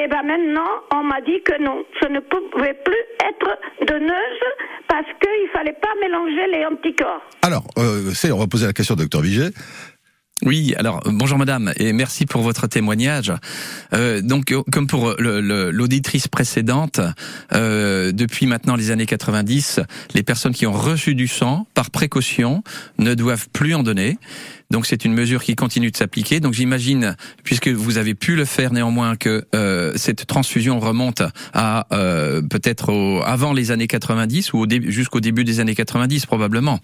et 0.00 0.06
ben 0.06 0.22
maintenant 0.22 0.70
on 0.94 1.02
m'a 1.02 1.20
dit 1.20 1.42
que 1.42 1.60
non, 1.60 1.84
je 2.00 2.08
ne 2.08 2.20
pouvais 2.20 2.74
plus 2.74 3.02
être 3.28 3.58
donneuse 3.86 4.44
parce 4.88 5.06
qu'il 5.20 5.48
fallait 5.52 5.76
pas 5.82 5.94
mélanger 6.00 6.46
les 6.46 6.64
anticorps. 6.64 7.22
Alors, 7.42 7.64
euh, 7.78 8.12
on 8.32 8.38
va 8.38 8.46
poser 8.46 8.66
la 8.66 8.72
question 8.72 8.94
au 8.94 8.98
docteur 8.98 9.20
Viget. 9.20 9.50
Oui, 10.44 10.72
alors 10.76 11.02
bonjour 11.04 11.36
madame 11.36 11.72
et 11.76 11.92
merci 11.92 12.24
pour 12.24 12.42
votre 12.42 12.68
témoignage. 12.68 13.32
Euh, 13.92 14.22
donc 14.22 14.54
comme 14.70 14.86
pour 14.86 15.16
l'auditrice 15.18 16.28
précédente, 16.28 17.00
euh, 17.52 18.12
depuis 18.12 18.46
maintenant 18.46 18.76
les 18.76 18.92
années 18.92 19.06
90, 19.06 19.80
les 20.14 20.22
personnes 20.22 20.54
qui 20.54 20.64
ont 20.66 20.72
reçu 20.72 21.16
du 21.16 21.26
sang 21.26 21.66
par 21.74 21.90
précaution 21.90 22.62
ne 22.98 23.14
doivent 23.14 23.48
plus 23.52 23.74
en 23.74 23.82
donner. 23.82 24.16
Donc 24.70 24.86
c'est 24.86 25.04
une 25.04 25.14
mesure 25.14 25.42
qui 25.42 25.56
continue 25.56 25.90
de 25.90 25.96
s'appliquer. 25.96 26.38
Donc 26.38 26.52
j'imagine, 26.52 27.16
puisque 27.42 27.68
vous 27.68 27.98
avez 27.98 28.14
pu 28.14 28.36
le 28.36 28.44
faire 28.44 28.72
néanmoins, 28.72 29.16
que 29.16 29.44
euh, 29.54 29.92
cette 29.96 30.26
transfusion 30.26 30.78
remonte 30.78 31.22
à 31.52 31.86
euh, 31.92 32.42
peut-être 32.42 33.22
avant 33.24 33.52
les 33.52 33.70
années 33.70 33.86
90 33.86 34.52
ou 34.52 34.66
jusqu'au 34.86 35.20
début 35.20 35.42
des 35.42 35.58
années 35.58 35.74
90 35.74 36.26
probablement. 36.26 36.78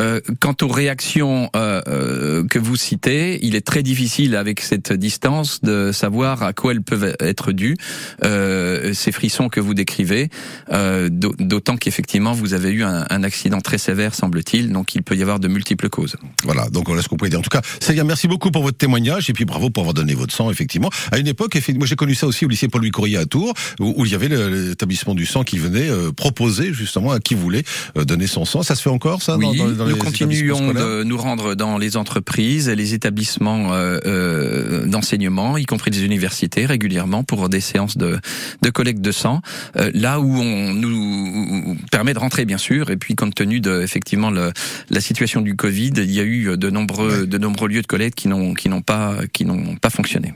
Euh, 0.00 0.20
quant 0.40 0.54
aux 0.62 0.68
réactions 0.68 1.50
euh, 1.56 1.82
euh, 1.88 2.46
que 2.46 2.58
vous 2.58 2.76
citez, 2.76 3.38
il 3.44 3.56
est 3.56 3.66
très 3.66 3.82
difficile 3.82 4.36
avec 4.36 4.60
cette 4.60 4.92
distance 4.92 5.60
de 5.62 5.90
savoir 5.92 6.42
à 6.42 6.52
quoi 6.52 6.72
elles 6.72 6.82
peuvent 6.82 7.16
être 7.20 7.52
dues, 7.52 7.76
euh, 8.24 8.92
ces 8.94 9.12
frissons 9.12 9.48
que 9.48 9.60
vous 9.60 9.74
décrivez, 9.74 10.30
euh, 10.72 11.08
d'autant 11.10 11.76
qu'effectivement 11.76 12.32
vous 12.32 12.54
avez 12.54 12.70
eu 12.70 12.84
un, 12.84 13.06
un 13.10 13.22
accident 13.24 13.60
très 13.60 13.78
sévère, 13.78 14.14
semble-t-il, 14.14 14.72
donc 14.72 14.94
il 14.94 15.02
peut 15.02 15.16
y 15.16 15.22
avoir 15.22 15.40
de 15.40 15.48
multiples 15.48 15.88
causes. 15.88 16.16
Voilà, 16.44 16.68
donc 16.70 16.88
qu'on 17.08 17.16
peut 17.16 17.28
dire. 17.28 17.38
En 17.38 17.42
tout 17.42 17.50
cas, 17.50 17.62
Célia, 17.80 18.04
merci 18.04 18.28
beaucoup 18.28 18.50
pour 18.50 18.62
votre 18.62 18.78
témoignage 18.78 19.30
et 19.30 19.32
puis 19.32 19.44
bravo 19.44 19.70
pour 19.70 19.82
avoir 19.82 19.94
donné 19.94 20.14
votre 20.14 20.34
sang, 20.34 20.50
effectivement. 20.50 20.90
À 21.10 21.18
une 21.18 21.26
époque, 21.26 21.58
moi 21.76 21.86
j'ai 21.86 21.96
connu 21.96 22.14
ça 22.14 22.26
aussi 22.26 22.44
au 22.44 22.48
lycée 22.48 22.68
Paul-Louis 22.68 22.90
Courrier 22.90 23.16
à 23.16 23.26
Tours, 23.26 23.54
où, 23.80 23.94
où 23.96 24.06
il 24.06 24.12
y 24.12 24.14
avait 24.14 24.28
l'établissement 24.28 25.14
du 25.14 25.26
sang 25.26 25.42
qui 25.44 25.58
venait 25.58 25.88
proposer 26.16 26.72
justement 26.72 27.12
à 27.12 27.20
qui 27.20 27.34
voulait 27.34 27.64
donner 27.96 28.26
son 28.26 28.44
sang. 28.44 28.62
Ça 28.62 28.74
se 28.74 28.82
fait 28.82 28.90
encore, 28.90 29.22
ça 29.22 29.36
oui. 29.36 29.56
dans, 29.56 29.68
dans 29.70 29.87
nous 29.88 29.96
continuons 29.96 30.72
de 30.72 31.02
nous 31.02 31.16
rendre 31.16 31.54
dans 31.54 31.78
les 31.78 31.96
entreprises 31.96 32.68
et 32.68 32.76
les 32.76 32.94
établissements 32.94 33.72
euh, 33.72 33.98
euh, 34.06 34.86
d'enseignement, 34.86 35.56
y 35.56 35.64
compris 35.64 35.90
des 35.90 36.04
universités, 36.04 36.66
régulièrement 36.66 37.24
pour 37.24 37.48
des 37.48 37.60
séances 37.60 37.96
de, 37.96 38.18
de 38.62 38.70
collecte 38.70 39.00
de 39.00 39.12
sang. 39.12 39.40
Euh, 39.76 39.90
là 39.94 40.20
où 40.20 40.36
on 40.36 40.74
nous 40.74 41.76
permet 41.90 42.14
de 42.14 42.18
rentrer, 42.18 42.44
bien 42.44 42.58
sûr, 42.58 42.90
et 42.90 42.96
puis 42.96 43.14
compte 43.14 43.34
tenu 43.34 43.60
de 43.60 43.82
effectivement 43.82 44.30
le, 44.30 44.52
la 44.90 45.00
situation 45.00 45.40
du 45.40 45.56
Covid, 45.56 45.92
il 45.96 46.10
y 46.10 46.20
a 46.20 46.24
eu 46.24 46.56
de 46.56 46.70
nombreux 46.70 47.26
de 47.26 47.38
nombreux 47.38 47.68
lieux 47.68 47.82
de 47.82 47.86
collecte 47.86 48.18
qui 48.18 48.28
n'ont 48.28 48.54
qui 48.54 48.68
n'ont 48.68 48.82
pas 48.82 49.16
qui 49.32 49.44
n'ont 49.44 49.76
pas 49.76 49.90
fonctionné. 49.90 50.34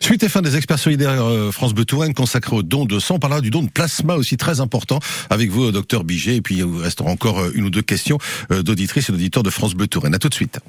Suite 0.00 0.22
et 0.22 0.28
fin 0.28 0.42
des 0.42 0.56
experts 0.56 0.78
solidaires 0.78 1.24
France 1.52 1.74
Bleu 1.74 1.84
Touraine 1.84 2.14
consacrés 2.14 2.56
au 2.56 2.62
don 2.62 2.84
de 2.84 2.98
sang. 2.98 3.16
On 3.16 3.18
parlera 3.18 3.40
du 3.40 3.50
don 3.50 3.62
de 3.62 3.70
plasma 3.70 4.14
aussi 4.14 4.36
très 4.36 4.60
important 4.60 5.00
avec 5.30 5.50
vous, 5.50 5.70
docteur 5.72 6.04
Biget. 6.04 6.36
Et 6.36 6.42
puis 6.42 6.56
il 6.56 6.64
restera 6.64 7.10
encore 7.10 7.42
une 7.54 7.64
ou 7.64 7.70
deux 7.70 7.82
questions 7.82 8.18
et 8.84 9.12
d'auditeurs 9.12 9.42
de 9.42 9.50
France 9.50 9.74
Bleu 9.74 9.86
Touraine. 9.86 10.14
À 10.14 10.18
tout 10.18 10.28
de 10.28 10.34
suite. 10.34 10.60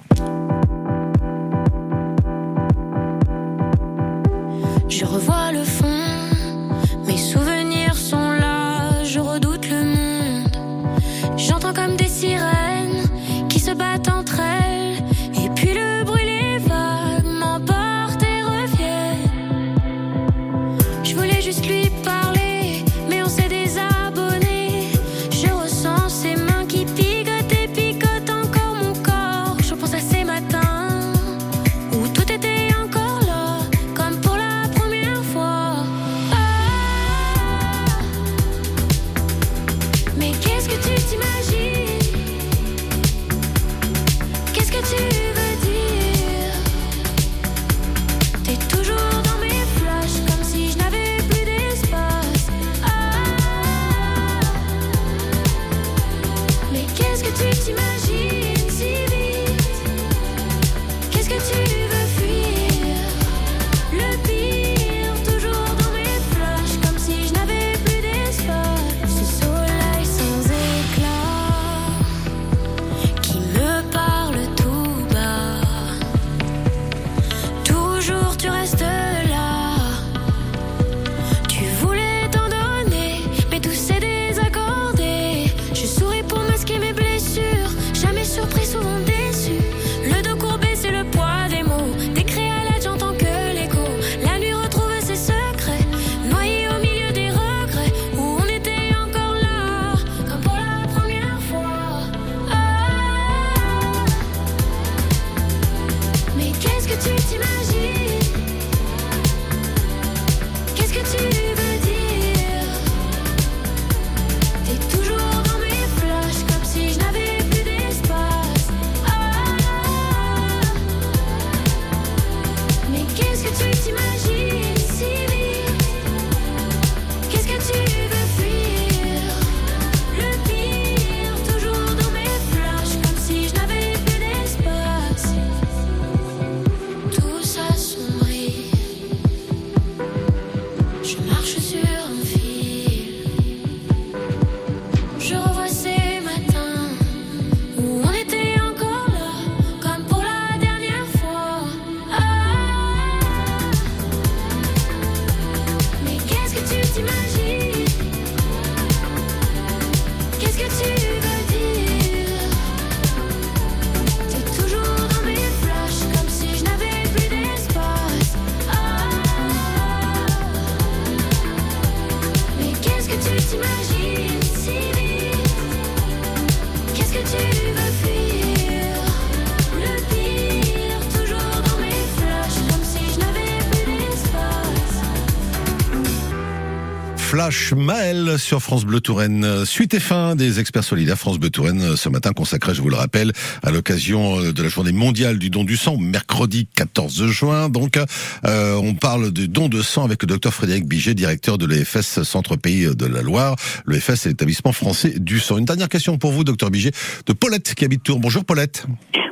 Flash 187.45 187.73
Maël 187.73 188.39
sur 188.39 188.60
France 188.60 188.86
Bleu 188.86 189.01
Touraine. 189.01 189.65
Suite 189.65 189.93
et 189.93 189.99
fin 189.99 190.36
des 190.36 190.60
experts 190.60 190.84
solidaires 190.84 191.19
France 191.19 191.38
Bleu 191.38 191.51
Touraine 191.51 191.95
ce 191.95 192.10
matin 192.10 192.31
consacré, 192.31 192.73
je 192.73 192.81
vous 192.81 192.89
le 192.89 192.95
rappelle, 192.95 193.34
à 193.62 193.69
l'occasion 193.69 194.38
de 194.51 194.63
la 194.63 194.67
journée 194.67 194.91
mondiale 194.91 195.38
du 195.38 195.51
don 195.51 195.63
du 195.63 195.77
sang, 195.77 195.95
mercredi 195.95 196.67
14 196.75 197.27
juin. 197.27 197.69
Donc, 197.69 197.97
euh, 198.45 198.73
on 198.81 198.95
parle 198.95 199.31
du 199.31 199.47
don 199.47 199.69
de 199.69 199.84
sang 199.84 200.03
avec 200.05 200.23
le 200.23 200.27
docteur 200.27 200.55
Frédéric 200.55 200.88
Biget, 200.88 201.13
directeur 201.13 201.60
de 201.60 201.67
l'EFS 201.67 202.23
Centre 202.23 202.55
Pays 202.55 202.88
de 202.95 203.05
la 203.05 203.21
Loire. 203.21 203.55
L'EFS, 203.86 204.15
c'est 204.15 204.29
l'établissement 204.29 204.71
français 204.71 205.13
du 205.19 205.39
sang. 205.39 205.60
Une 205.60 205.65
dernière 205.65 205.89
question 205.89 206.17
pour 206.17 206.31
vous, 206.31 206.43
docteur 206.43 206.71
Biget, 206.71 206.93
de 207.27 207.34
Paulette 207.34 207.75
qui 207.75 207.86
habite 207.86 208.01
Tours. 208.01 208.19
Bonjour 208.19 208.43
Paulette. 208.43 208.88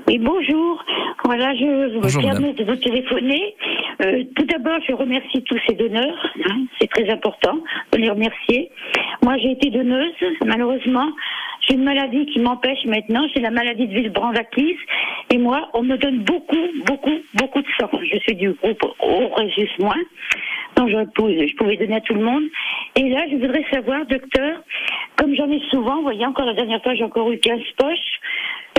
Oui, 0.07 0.19
bonjour. 0.19 0.83
Voilà, 1.25 1.55
je 1.55 1.63
me 1.63 1.99
Bonjour, 2.01 2.21
permets 2.21 2.53
de 2.53 2.63
vous 2.65 2.75
téléphoner. 2.75 3.55
Euh, 4.01 4.23
tout 4.35 4.45
d'abord, 4.45 4.79
je 4.87 4.93
remercie 4.93 5.41
tous 5.43 5.57
ces 5.67 5.75
donneurs. 5.75 6.33
hein, 6.49 6.65
c'est 6.79 6.89
très 6.89 7.09
important 7.09 7.57
de 7.93 7.97
les 7.97 8.09
remercier. 8.09 8.69
Moi, 9.23 9.37
j'ai 9.37 9.51
été 9.51 9.69
donneuse. 9.69 10.11
Malheureusement, 10.45 11.07
j'ai 11.67 11.75
une 11.75 11.83
maladie 11.83 12.25
qui 12.27 12.39
m'empêche 12.39 12.83
maintenant. 12.85 13.25
C'est 13.33 13.41
la 13.41 13.51
maladie 13.51 13.87
de 13.87 13.93
Villebrand-Acquise. 13.93 14.77
Et 15.29 15.37
moi, 15.37 15.69
on 15.73 15.83
me 15.83 15.97
donne 15.97 16.19
beaucoup, 16.19 16.67
beaucoup, 16.85 17.17
beaucoup 17.35 17.61
de 17.61 17.67
sang. 17.79 17.89
Je 18.11 18.19
suis 18.19 18.35
du 18.35 18.51
groupe 18.51 18.83
Aurésus 18.99 19.69
moins. 19.79 20.01
Donc, 20.75 20.89
je 20.89 21.05
pouvais, 21.11 21.47
je 21.47 21.55
pouvais 21.55 21.77
donner 21.77 21.95
à 21.95 22.01
tout 22.01 22.15
le 22.15 22.23
monde. 22.23 22.43
Et 22.95 23.09
là, 23.09 23.25
je 23.31 23.37
voudrais 23.37 23.65
savoir, 23.71 24.05
docteur, 24.07 24.61
comme 25.15 25.35
j'en 25.35 25.49
ai 25.49 25.61
souvent, 25.69 25.97
vous 25.97 26.03
voyez, 26.03 26.25
encore 26.25 26.45
la 26.45 26.53
dernière 26.53 26.81
fois, 26.83 26.95
j'ai 26.95 27.03
encore 27.03 27.31
eu 27.31 27.37
15 27.37 27.59
poches. 27.77 28.19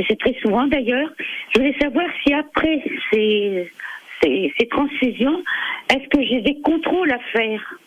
C'est 0.08 0.18
très 0.18 0.34
souvent 0.42 0.66
d'ailleurs. 0.66 1.08
Je 1.54 1.60
voulais 1.60 1.76
savoir 1.80 2.06
si 2.22 2.34
après 2.34 2.82
ces, 3.12 3.70
ces, 4.20 4.52
ces 4.58 4.66
transfusions, 4.66 5.42
est-ce 5.90 6.08
que 6.08 6.22
j'ai 6.24 6.40
des 6.40 6.60
contrôles 6.62 7.12
à 7.12 7.18
faire? 7.32 7.78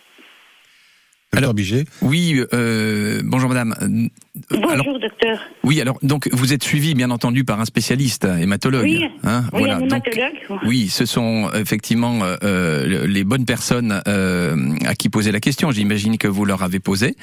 Docteur 1.38 1.54
Biget. 1.54 1.84
Oui, 2.02 2.42
euh, 2.54 3.22
bonjour 3.24 3.50
madame. 3.50 3.74
Euh, 3.82 4.08
Bonjour 4.52 4.72
Alors, 4.72 5.00
docteur. 5.00 5.40
oui, 5.64 5.82
alors 5.82 5.98
donc 6.04 6.30
vous 6.32 6.54
êtes 6.54 6.64
suivi 6.64 6.94
bien 6.96 7.10
entendu 7.12 7.44
par 7.44 7.60
un 7.60 7.66
spécialiste, 7.66 8.26
un 8.26 8.38
hématologue. 8.38 8.84
Oui, 8.84 9.04
hein, 9.24 9.44
oui, 9.54 9.60
voilà. 9.60 9.76
un 9.78 9.80
Donc, 9.82 10.08
hématologue. 10.16 10.60
oui, 10.66 10.88
ce 10.88 11.06
sont 11.06 11.50
effectivement 11.56 12.24
euh, 12.24 12.36
euh, 12.44 13.08
les 13.08 13.24
bonnes 13.24 13.46
personnes 13.46 14.02
euh, 14.08 14.56
à 14.86 14.94
qui 14.96 15.10
poser 15.10 15.32
la 15.32 15.40
question. 15.40 15.72
J'imagine 15.72 16.18
que 16.18 16.28
vous 16.28 16.46
leur 16.46 16.64
avez 16.64 16.80
posé. 16.80 17.16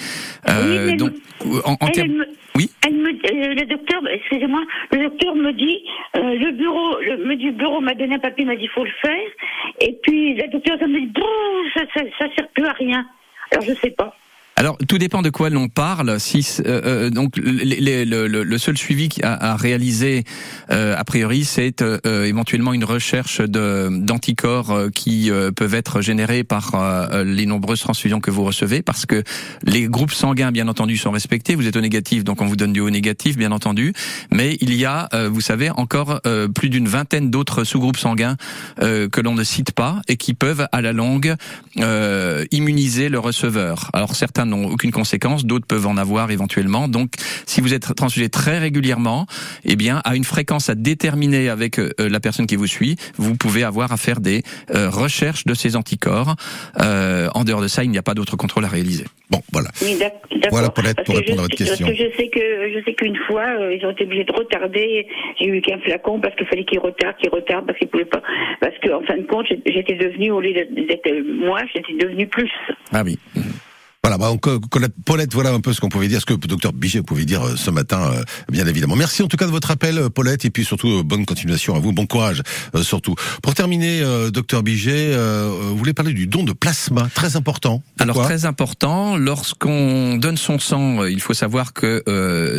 Euh, 0.48 0.87
Oui, 0.87 0.90
mais 0.92 0.96
donc, 0.96 1.12
en, 1.64 1.72
en 1.72 1.87
Elle, 1.87 1.92
termes- 1.92 2.11
elle 2.11 2.16
me, 2.18 2.24
Oui. 2.57 2.70
elle 2.87 2.94
me, 2.94 3.09
euh, 3.11 3.55
le 3.55 3.66
docteur, 3.66 4.00
excusez-moi, 4.12 4.62
le 4.92 5.03
docteur 5.09 5.35
me 5.37 5.53
dit, 5.53 5.79
euh, 6.16 6.20
le 6.38 6.53
bureau, 6.53 6.98
le 7.00 7.37
du 7.37 7.53
bureau 7.53 7.81
m'a 7.81 7.94
donné 7.94 8.14
un 8.16 8.18
papier, 8.20 8.44
m'a 8.44 8.57
dit 8.57 8.68
faut 8.74 8.85
le 8.85 8.90
faire, 9.03 9.31
et 9.81 9.96
puis 10.03 10.37
la 10.37 10.46
docteur 10.48 10.77
me 10.88 11.00
dit, 11.00 11.11
bon, 11.14 11.22
ça, 11.74 11.83
ça, 11.94 12.00
ça 12.18 12.27
sert 12.37 12.48
plus 12.48 12.64
à 12.66 12.72
rien. 12.72 13.07
Alors 13.55 13.64
je 13.64 13.75
sais 13.75 13.90
pas. 13.90 14.12
Alors, 14.57 14.79
tout 14.88 14.99
dépend 14.99 15.21
de 15.21 15.31
quoi 15.31 15.51
l'on 15.51 15.69
parle. 15.69 16.21
Si 16.21 16.47
euh, 16.64 16.81
euh, 16.85 17.11
donc 17.11 17.37
les- 17.38 17.81
les- 17.81 18.05
le, 18.05 18.29
le- 18.29 18.59
seul 18.59 18.79
suivi 18.79 19.09
a, 19.23 19.51
à 19.53 19.57
réaliser 19.57 20.23
euh, 20.71 20.95
a 20.97 21.03
priori, 21.03 21.45
c'est 21.45 21.83
euh, 21.83 21.99
euh, 22.07 22.25
éventuellement 22.25 22.73
une 22.73 22.85
recherche 22.85 23.40
d'anticorps 23.40 24.71
euh, 24.71 24.90
qui 24.90 25.31
peuvent 25.57 25.75
être 25.75 26.01
générés 26.01 26.45
par 26.45 26.73
les 27.25 27.47
nombreuses 27.47 27.81
transfusions 27.81 28.21
que 28.21 28.31
vous 28.31 28.45
recevez, 28.45 28.83
parce 28.83 29.07
que 29.07 29.25
les 29.64 29.88
groupes 29.88 30.12
sanguins, 30.12 30.53
bien 30.53 30.69
entendu, 30.69 30.97
sont 30.97 31.11
respectés. 31.11 31.57
Vous 31.57 31.67
êtes 31.67 31.77
au 31.77 31.81
négatif, 31.81 32.23
donc 32.23 32.40
on 32.40 32.47
vous 32.47 32.57
donne 32.57 32.73
du 32.73 32.81
haut 32.81 32.90
négatif, 32.90 33.37
bien 33.37 33.51
entendu. 33.51 33.93
Mais 34.33 34.57
il 34.61 34.75
y 34.75 34.85
a, 34.85 35.09
vous 35.29 35.40
savez, 35.40 35.71
encore 35.71 36.21
plus 36.55 36.69
d'une 36.71 36.87
vingtaine 36.88 37.31
d'autres 37.31 37.64
sous-groupes 37.64 37.97
sanguins 37.97 38.37
que 38.81 39.21
l'on 39.21 39.35
ne 39.35 39.45
cite 39.45 39.73
pas 39.73 40.01
et 40.09 40.17
qui 40.17 40.35
peuvent, 40.35 40.67
à 40.71 40.81
la 40.81 40.93
longue, 40.93 41.35
immuniser 42.51 43.09
le 43.09 43.19
receveur. 43.19 43.90
Alors 43.93 44.14
certains 44.14 44.44
n'ont 44.47 44.67
aucune 44.67 44.91
conséquence, 44.91 45.45
d'autres 45.45 45.67
peuvent 45.67 45.87
en 45.87 45.97
avoir 45.97 46.31
éventuellement. 46.31 46.89
Donc, 46.89 47.13
si 47.47 47.61
vous 47.61 47.75
êtes 47.75 47.95
transfusé 47.95 48.29
très 48.29 48.59
régulièrement, 48.59 49.27
eh 49.65 49.77
bien, 49.77 50.01
à 50.05 50.17
une 50.17 50.25
fréquence 50.25 50.69
à 50.71 50.75
déterminer 50.75 51.49
avec 51.49 51.79
euh, 51.79 51.91
la 51.99 52.21
personne 52.21 52.47
qui 52.47 52.57
vous 52.57 52.67
suit, 52.67 52.97
vous 53.17 53.37
pouvez 53.37 53.65
avoir 53.65 53.93
à 53.93 53.97
faire 53.97 54.21
des 54.21 54.43
euh, 54.75 54.91
recherches 54.91 55.45
de 55.45 55.55
ces 55.55 55.77
anticorps. 55.77 56.37
Euh, 56.81 57.29
en 57.35 57.45
dehors 57.45 57.63
de 57.63 57.69
ça, 57.69 57.85
il 57.85 57.91
n'y 57.91 57.99
a 57.99 58.03
pas 58.03 58.15
d'autre 58.15 58.37
contrôle 58.37 58.65
à 58.65 58.69
réaliser. 58.69 59.05
Bon, 59.31 59.41
voilà. 59.53 59.69
Oui, 59.83 59.97
d'ac- 59.99 60.15
d'accord. 60.31 60.49
Voilà, 60.51 60.69
pour 60.71 60.85
répondre 60.85 61.07
je, 61.27 61.33
à 61.33 61.43
votre 61.43 61.57
parce 61.57 61.71
question. 61.71 61.87
que 61.87 61.95
je 61.95 62.05
sais 62.17 62.29
que 62.29 62.41
je 62.75 62.85
sais 62.85 62.95
qu'une 62.95 63.17
fois, 63.27 63.45
euh, 63.61 63.75
ils 63.75 63.85
ont 63.87 63.91
été 63.91 64.05
obligés 64.05 64.25
de 64.25 64.33
retarder. 64.33 65.07
J'ai 65.41 65.47
eu 65.49 65.61
qu'un 65.63 65.79
flacon 65.79 66.21
parce 66.21 66.35
qu'il 66.37 66.47
fallait 66.47 66.65
qu'ils 66.65 66.79
retardent, 66.79 67.17
qu'ils 67.17 67.31
retardent 67.31 67.67
parce 67.67 67.79
qu'ils 67.79 67.89
pouvaient 67.89 68.05
pas. 68.05 68.23
Parce 68.61 68.77
que 68.83 68.91
en 68.93 69.03
fin 69.03 69.17
de 69.17 69.23
compte, 69.27 69.47
j'étais 69.49 69.95
devenue 69.95 70.31
au 70.31 70.41
lieu 70.41 70.53
d'être 70.53 70.75
d'être 70.75 71.11
moi, 71.45 71.63
j'étais 71.75 71.95
devenue 71.95 72.27
plus. 72.27 72.51
Ah 72.93 73.03
oui. 73.05 73.19
Voilà, 74.05 74.19
bah, 74.19 74.31
on- 74.31 74.37
Colette- 74.37 74.93
Paulette, 75.07 75.33
voilà 75.33 75.51
un 75.55 75.61
peu 75.61 75.73
ce 75.73 75.81
qu'on 75.81 75.88
pouvait 75.88 76.09
dire, 76.09 76.21
ce 76.21 76.27
que 76.27 76.35
docteur 76.35 76.75
Biget 76.75 77.01
pouvait 77.01 77.25
dire 77.25 77.43
euh, 77.43 77.57
ce 77.57 77.71
matin, 77.71 78.12
euh, 78.12 78.23
bien 78.53 78.67
évidemment. 78.67 78.97
Merci 78.97 79.23
en 79.23 79.29
tout 79.29 79.38
cas 79.38 79.47
de 79.47 79.51
votre 79.51 79.71
appel, 79.71 79.97
euh, 79.97 80.11
Paulette, 80.11 80.45
et 80.45 80.51
puis 80.51 80.62
surtout, 80.62 81.03
bonne 81.03 81.25
continuation 81.25 81.75
à 81.75 81.79
vous, 81.79 81.95
bon 81.95 82.05
courage, 82.05 82.43
surtout. 82.83 83.14
Pour 83.43 83.55
terminer, 83.55 84.03
docteur 84.31 84.62
Biget, 84.62 85.17
vous 85.17 85.77
voulez 85.79 85.95
parler 85.95 86.12
du 86.12 86.27
don 86.27 86.45
de 86.45 86.53
plasma, 86.53 87.09
très 87.14 87.37
important. 87.37 87.83
Alors 87.99 88.23
très 88.25 88.45
important, 88.45 89.17
lorsqu'on 89.17 90.17
donne 90.19 90.37
son 90.37 90.59
sang, 90.59 91.05
il 91.07 91.23
faut 91.23 91.33
savoir 91.33 91.73
que 91.73 92.03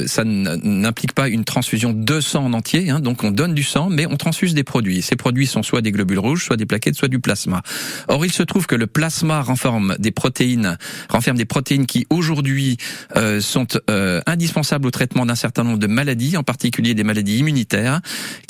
ça 0.07 0.23
n'implique 0.25 1.13
pas 1.13 1.29
une 1.29 1.43
transfusion 1.45 1.93
de 1.93 2.21
sang 2.21 2.45
en 2.45 2.53
entier. 2.53 2.89
hein. 2.89 2.99
donc 3.01 3.23
on 3.23 3.29
donne 3.29 3.53
du 3.53 3.61
sang, 3.63 3.89
mais 3.91 4.07
on 4.07 4.17
transfuse 4.17 4.55
des 4.55 4.63
produits. 4.63 5.03
Ces 5.03 5.15
produits 5.15 5.45
sont 5.45 5.61
soit 5.61 5.81
des 5.83 5.91
globules 5.91 6.17
rouges, 6.19 6.43
soit 6.45 6.57
des 6.57 6.65
plaquettes, 6.65 6.95
soit 6.95 7.07
du 7.07 7.19
plasma. 7.19 7.61
Or 8.07 8.25
il 8.25 8.31
se 8.31 8.41
trouve 8.41 8.65
que 8.65 8.75
le 8.75 8.87
plasma 8.87 9.41
renferme 9.43 9.95
des 9.99 10.11
protéines, 10.11 10.79
renferme 11.09 11.34
des 11.35 11.45
protéines 11.45 11.85
qui 11.85 12.05
aujourd'hui 12.09 12.77
euh, 13.15 13.41
sont 13.41 13.67
euh, 13.89 14.21
indispensables 14.25 14.87
au 14.87 14.91
traitement 14.91 15.25
d'un 15.25 15.35
certain 15.35 15.63
nombre 15.63 15.79
de 15.79 15.87
maladies, 15.87 16.37
en 16.37 16.43
particulier 16.43 16.93
des 16.93 17.03
maladies 17.03 17.37
immunitaires, 17.37 18.01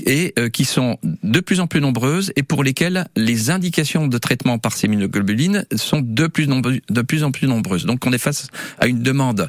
et 0.06 0.34
euh, 0.39 0.50
qui 0.50 0.65
sont 0.65 0.98
de 1.24 1.39
plus 1.39 1.60
en 1.60 1.67
plus 1.67 1.82
nombreuses 1.82 2.32
et 2.36 2.43
pour 2.43 2.63
lesquelles 2.63 3.08
les 3.15 3.50
indications 3.50 4.08
de 4.08 4.17
traitement 4.17 4.58
par 4.58 4.74
ces 4.74 4.88
immunoglobulines 4.88 5.65
sont 5.76 6.02
de 6.04 6.28
plus, 6.28 6.48
en 7.24 7.32
plus 7.32 7.48
nombreuses. 7.48 7.86
Donc 7.86 8.06
on 8.06 8.13
est 8.13 8.17
face 8.17 8.48
à 8.79 8.88
une 8.88 9.02
demande 9.02 9.48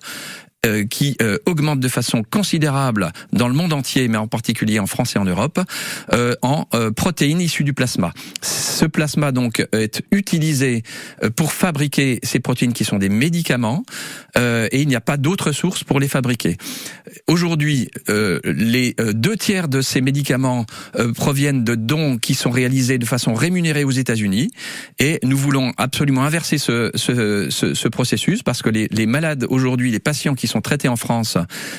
qui 0.90 1.16
euh, 1.22 1.38
augmente 1.46 1.78
de 1.78 1.88
façon 1.88 2.24
considérable 2.28 3.12
dans 3.32 3.46
le 3.46 3.54
monde 3.54 3.72
entier, 3.72 4.08
mais 4.08 4.18
en 4.18 4.26
particulier 4.26 4.80
en 4.80 4.86
France 4.86 5.14
et 5.14 5.18
en 5.18 5.24
Europe, 5.24 5.60
euh, 6.12 6.34
en 6.42 6.66
euh, 6.74 6.90
protéines 6.90 7.40
issues 7.40 7.62
du 7.62 7.72
plasma. 7.72 8.12
Ce 8.42 8.84
plasma 8.84 9.30
donc 9.30 9.64
est 9.72 10.02
utilisé 10.10 10.82
euh, 11.22 11.30
pour 11.30 11.52
fabriquer 11.52 12.18
ces 12.22 12.40
protéines 12.40 12.72
qui 12.72 12.84
sont 12.84 12.98
des 12.98 13.08
médicaments, 13.08 13.84
euh, 14.36 14.66
et 14.72 14.82
il 14.82 14.88
n'y 14.88 14.96
a 14.96 15.00
pas 15.00 15.16
d'autre 15.16 15.52
source 15.52 15.84
pour 15.84 16.00
les 16.00 16.08
fabriquer. 16.08 16.56
Aujourd'hui, 17.28 17.88
euh, 18.08 18.40
les 18.44 18.94
euh, 18.98 19.12
deux 19.12 19.36
tiers 19.36 19.68
de 19.68 19.80
ces 19.80 20.00
médicaments 20.00 20.66
euh, 20.96 21.12
proviennent 21.12 21.62
de 21.62 21.74
dons 21.76 22.18
qui 22.18 22.34
sont 22.34 22.50
réalisés 22.50 22.98
de 22.98 23.06
façon 23.06 23.34
rémunérée 23.34 23.84
aux 23.84 23.90
États-Unis, 23.92 24.50
et 24.98 25.20
nous 25.22 25.36
voulons 25.36 25.72
absolument 25.76 26.24
inverser 26.24 26.58
ce, 26.58 26.90
ce, 26.94 27.48
ce, 27.50 27.74
ce 27.74 27.88
processus 27.88 28.42
parce 28.42 28.62
que 28.62 28.70
les, 28.70 28.88
les 28.90 29.06
malades 29.06 29.46
aujourd'hui, 29.48 29.90
les 29.90 30.00
patients 30.00 30.34
qui 30.34 30.45
sont 30.48 30.60
traités 30.60 30.88
en 30.88 30.96
France, 30.96 31.36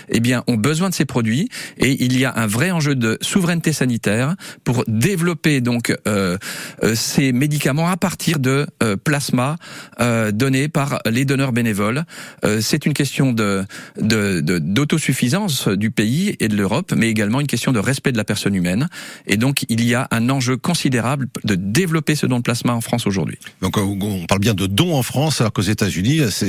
eh 0.10 0.20
bien, 0.20 0.44
ont 0.48 0.56
besoin 0.56 0.90
de 0.90 0.94
ces 0.96 1.06
produits, 1.06 1.50
et 1.78 2.04
il 2.04 2.18
y 2.18 2.26
a 2.26 2.34
un 2.36 2.48
vrai 2.48 2.72
enjeu 2.72 2.96
de 2.96 3.18
souveraineté 3.22 3.74
sanitaire 3.74 4.36
pour 4.64 4.84
développer 4.88 5.62
donc 5.62 5.94
euh, 6.08 6.38
euh, 6.84 6.96
ces 6.96 7.32
médicaments 7.32 7.90
à 7.90 7.98
partir 7.98 8.40
de 8.40 8.68
euh, 8.84 8.96
plasma 8.98 9.56
euh, 10.00 10.32
donné 10.32 10.68
par 10.68 11.00
les 11.10 11.26
donneurs 11.26 11.52
bénévoles. 11.52 12.04
Euh, 12.46 12.62
c'est 12.62 12.86
une 12.86 12.94
question 12.94 13.32
de 13.34 13.64
de- 14.00 14.42
de- 14.42 14.60
d'autosuffisance 14.60 15.68
du 15.68 15.92
pays 15.92 16.36
et 16.40 16.48
de 16.48 16.56
l'Europe, 16.56 16.94
mais 16.96 17.10
également 17.10 17.40
une 17.42 17.48
question 17.48 17.72
de 17.72 17.80
respect 17.80 18.12
de 18.12 18.18
la 18.18 18.24
personne 18.24 18.56
humaine. 18.56 18.88
Et 19.26 19.38
donc, 19.38 19.66
il 19.70 19.84
y 19.84 19.94
a 19.96 20.08
un 20.12 20.30
enjeu 20.30 20.58
considérable 20.58 21.28
de 21.44 21.56
développer 21.56 22.16
ce 22.16 22.26
don 22.26 22.38
de 22.38 22.44
plasma 22.44 22.74
en 22.74 22.82
France 22.82 23.08
aujourd'hui. 23.08 23.38
Donc 23.62 23.78
euh, 23.78 23.82
on 23.82 24.26
parle 24.26 24.42
bien 24.42 24.54
de 24.54 24.66
dons 24.66 24.96
en 24.96 25.04
France, 25.04 25.42
alors 25.42 25.54
qu'aux 25.54 25.62
États-Unis, 25.62 26.22
c'est 26.32 26.46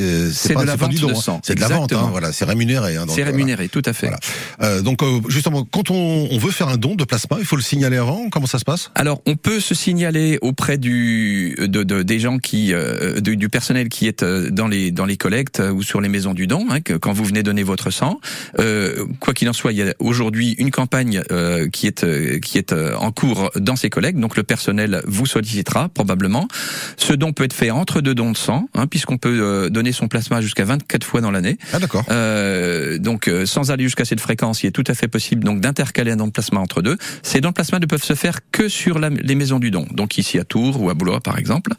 de 0.55 0.63
la 0.65 0.77
vente 0.77 0.95
don, 0.95 1.09
de 1.09 1.13
hein. 1.13 1.21
sang. 1.21 1.41
c'est 1.45 1.55
de 1.55 1.61
la 1.61 1.69
vente, 1.69 1.93
Exactement. 1.93 2.08
Hein, 2.09 2.11
voilà, 2.11 2.33
c'est 2.33 2.45
rémunéré. 2.45 2.97
hein, 2.97 3.05
C'est 3.09 3.23
voilà. 3.23 3.31
rémunéré, 3.31 3.69
tout 3.69 3.83
à 3.85 3.93
fait. 3.93 4.07
Voilà. 4.09 4.21
Euh, 4.63 4.83
donc 4.83 5.03
euh, 5.03 5.21
justement, 5.29 5.65
quand 5.65 5.91
on, 5.91 6.29
on 6.31 6.39
veut 6.39 6.51
faire 6.51 6.69
un 6.69 6.77
don 6.77 6.95
de 6.95 7.05
plasma, 7.05 7.37
il 7.39 7.45
faut 7.45 7.57
le 7.57 7.63
signaler 7.63 7.97
avant. 7.99 8.29
Comment 8.31 8.47
ça 8.47 8.59
se 8.59 8.65
passe? 8.65 8.91
Alors, 8.95 9.21
on 9.27 9.37
peut 9.37 9.61
se 9.61 9.75
signaler 9.75 10.39
auprès 10.43 10.79
du 10.79 11.55
de, 11.59 11.83
de- 11.83 12.03
des 12.03 12.19
gens 12.21 12.39
qui 12.39 12.73
euh, 12.73 13.21
du, 13.21 13.37
du 13.37 13.49
personnel 13.49 13.89
qui 13.89 14.07
est 14.07 14.23
euh, 14.23 14.51
dans 14.51 14.69
les 14.69 14.91
dans 14.91 15.05
les 15.07 15.17
collectes 15.17 15.61
euh, 15.61 15.71
ou 15.71 15.83
sur 15.83 16.01
les 16.01 16.09
maisons 16.09 16.35
du 16.35 16.47
don, 16.47 16.67
hein, 16.71 16.81
que 16.81 16.95
quand 16.95 17.13
vous 17.13 17.25
venez 17.25 17.43
donner 17.43 17.63
votre 17.63 17.91
sang. 17.91 18.21
Euh, 18.59 19.05
quoi 19.21 19.35
qu'il 19.35 19.49
en 19.49 19.53
soit, 19.53 19.73
il 19.73 19.79
y 19.79 19.83
a 19.83 19.95
aujourd'hui 19.99 20.53
une 20.59 20.71
campagne 20.71 21.23
euh, 21.31 21.69
qui 21.69 21.87
est 21.87 22.41
qui 22.41 22.59
est 22.59 22.73
en 22.73 23.11
cours 23.13 23.51
dans 23.57 23.77
ces 23.77 23.91
collectes. 23.91 24.19
Donc, 24.19 24.37
le 24.37 24.43
personnel 24.43 25.03
vous 25.07 25.27
sollicitera 25.27 25.89
probablement. 25.89 26.49
Ce 26.97 27.13
don 27.13 27.33
peut 27.33 27.45
être 27.45 27.53
fait 27.53 27.71
entre 27.71 28.01
deux 28.01 28.15
dons 28.15 28.33
de 28.33 28.37
sang, 28.37 28.69
hein, 28.75 28.87
puisqu'on 28.87 29.19
peut 29.19 29.39
euh, 29.41 29.69
donner 29.69 29.93
son 29.93 30.09
plasma 30.09 30.41
jusqu'à 30.41 30.65
24 30.65 31.05
fois 31.05 31.21
dans 31.21 31.31
l'année. 31.31 31.59
Ah 31.73 31.79
d'accord. 31.79 31.98
Euh, 32.11 32.99
donc 32.99 33.29
euh, 33.29 33.47
sans 33.47 33.71
aller 33.71 33.85
jusqu'à 33.85 34.05
cette 34.05 34.21
fréquence, 34.21 34.63
il 34.63 34.69
est 34.69 34.73
tout 34.73 34.85
à 34.87 34.95
fait 34.95 35.09
possible 35.09 35.45
donc 35.45 35.61
d'intercaler 35.61 36.13
un 36.13 36.29
plasma 36.29 36.61
entre 36.61 36.83
deux. 36.83 36.97
Ces 37.23 37.41
dons 37.41 37.51
de 37.51 37.55
plasma 37.55 37.79
ne 37.79 37.87
peuvent 37.87 38.03
se 38.03 38.15
faire 38.15 38.41
que 38.51 38.69
sur 38.69 38.99
les 38.99 39.35
maisons 39.35 39.59
du 39.59 39.71
don, 39.71 39.87
donc 39.91 40.19
ici 40.19 40.39
à 40.39 40.45
Tours 40.45 40.83
ou 40.83 40.91
à 40.91 40.95
Blois 40.95 41.21
par 41.21 41.39
exemple. 41.39 41.73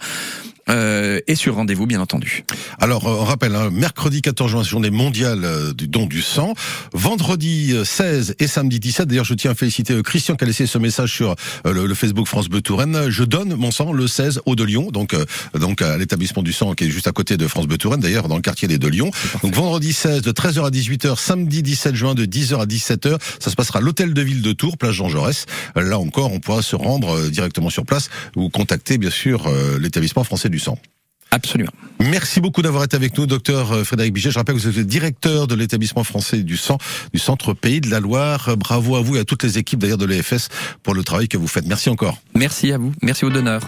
Euh, 0.69 1.19
et 1.27 1.35
sur 1.35 1.55
rendez-vous, 1.55 1.85
bien 1.87 2.01
entendu. 2.01 2.43
Alors, 2.79 3.07
euh, 3.07 3.17
on 3.19 3.23
rappelle, 3.25 3.55
hein, 3.55 3.69
mercredi 3.71 4.21
14 4.21 4.51
juin, 4.51 4.63
journée 4.63 4.89
mondiale 4.89 5.41
euh, 5.43 5.73
du 5.73 5.87
don 5.87 6.05
du 6.05 6.21
sang. 6.21 6.53
Vendredi 6.93 7.73
euh, 7.73 7.83
16 7.83 8.35
et 8.39 8.47
samedi 8.47 8.79
17, 8.79 9.07
d'ailleurs, 9.07 9.25
je 9.25 9.33
tiens 9.33 9.51
à 9.51 9.55
féliciter 9.55 9.93
euh, 9.93 10.01
Christian 10.01 10.35
qui 10.35 10.43
a 10.43 10.47
laissé 10.47 10.67
ce 10.67 10.77
message 10.77 11.13
sur 11.13 11.35
euh, 11.65 11.73
le, 11.73 11.85
le 11.85 11.95
Facebook 11.95 12.27
France 12.27 12.49
Bleu 12.49 12.61
Touraine. 12.61 13.09
Je 13.09 13.23
donne 13.23 13.55
mon 13.55 13.71
sang 13.71 13.91
le 13.91 14.07
16 14.07 14.41
au 14.45 14.55
de 14.55 14.63
Lyon, 14.63 14.89
donc 14.91 15.13
euh, 15.13 15.25
donc 15.59 15.81
à 15.81 15.97
l'établissement 15.97 16.43
du 16.43 16.53
sang 16.53 16.73
qui 16.73 16.85
est 16.85 16.89
juste 16.89 17.07
à 17.07 17.11
côté 17.11 17.37
de 17.37 17.47
France 17.47 17.67
Bleu 17.67 17.77
Touraine, 17.77 17.99
d'ailleurs 17.99 18.27
dans 18.27 18.35
le 18.35 18.41
quartier 18.41 18.67
des 18.67 18.77
Deux 18.77 18.89
Lyon. 18.89 19.11
Donc 19.43 19.53
vendredi 19.53 19.93
16 19.93 20.21
de 20.21 20.31
13h 20.31 20.65
à 20.65 20.69
18h, 20.69 21.17
samedi 21.19 21.63
17 21.63 21.95
juin 21.95 22.15
de 22.15 22.25
10h 22.25 22.61
à 22.61 22.65
17h, 22.65 23.17
ça 23.39 23.49
se 23.49 23.55
passera 23.55 23.79
à 23.79 23.81
l'hôtel 23.81 24.13
de 24.13 24.21
ville 24.21 24.41
de 24.41 24.51
Tours, 24.51 24.77
place 24.77 24.93
Jean 24.93 25.09
Jaurès. 25.09 25.45
Euh, 25.77 25.81
Là 25.81 25.97
encore, 25.97 26.31
on 26.31 26.39
pourra 26.39 26.61
se 26.61 26.75
rendre 26.75 27.17
euh, 27.17 27.29
directement 27.29 27.69
sur 27.69 27.85
place 27.85 28.09
ou 28.35 28.49
contacter 28.49 28.97
bien 28.97 29.09
sûr 29.09 29.47
euh, 29.47 29.79
l'établissement 29.79 30.23
français 30.23 30.49
du 30.49 30.58
sang. 30.59 30.77
Absolument. 31.31 31.71
Merci 31.99 32.39
beaucoup 32.41 32.61
d'avoir 32.61 32.83
été 32.83 32.95
avec 32.95 33.17
nous, 33.17 33.27
docteur 33.27 33.71
euh, 33.71 33.83
Frédéric 33.83 34.13
Bichet. 34.13 34.31
Je 34.31 34.39
rappelle 34.39 34.55
que 34.55 34.61
vous 34.61 34.79
êtes 34.79 34.87
directeur 34.87 35.47
de 35.47 35.53
l'établissement 35.53 36.03
français 36.03 36.41
du 36.41 36.57
sang 36.57 36.77
du 37.13 37.19
Centre 37.19 37.53
Pays 37.53 37.81
de 37.81 37.89
la 37.89 37.99
Loire. 37.99 38.49
Euh, 38.49 38.55
bravo 38.55 38.95
à 38.95 39.01
vous 39.01 39.17
et 39.17 39.19
à 39.19 39.25
toutes 39.25 39.43
les 39.43 39.57
équipes 39.57 39.79
d'ailleurs 39.79 39.97
de 39.97 40.05
l'EFS 40.05 40.49
pour 40.81 40.93
le 40.93 41.03
travail 41.03 41.27
que 41.27 41.37
vous 41.37 41.47
faites. 41.47 41.67
Merci 41.67 41.89
encore. 41.89 42.17
Merci 42.33 42.71
à 42.71 42.77
vous. 42.77 42.93
Merci 43.01 43.25
au 43.25 43.29
donneur. 43.29 43.61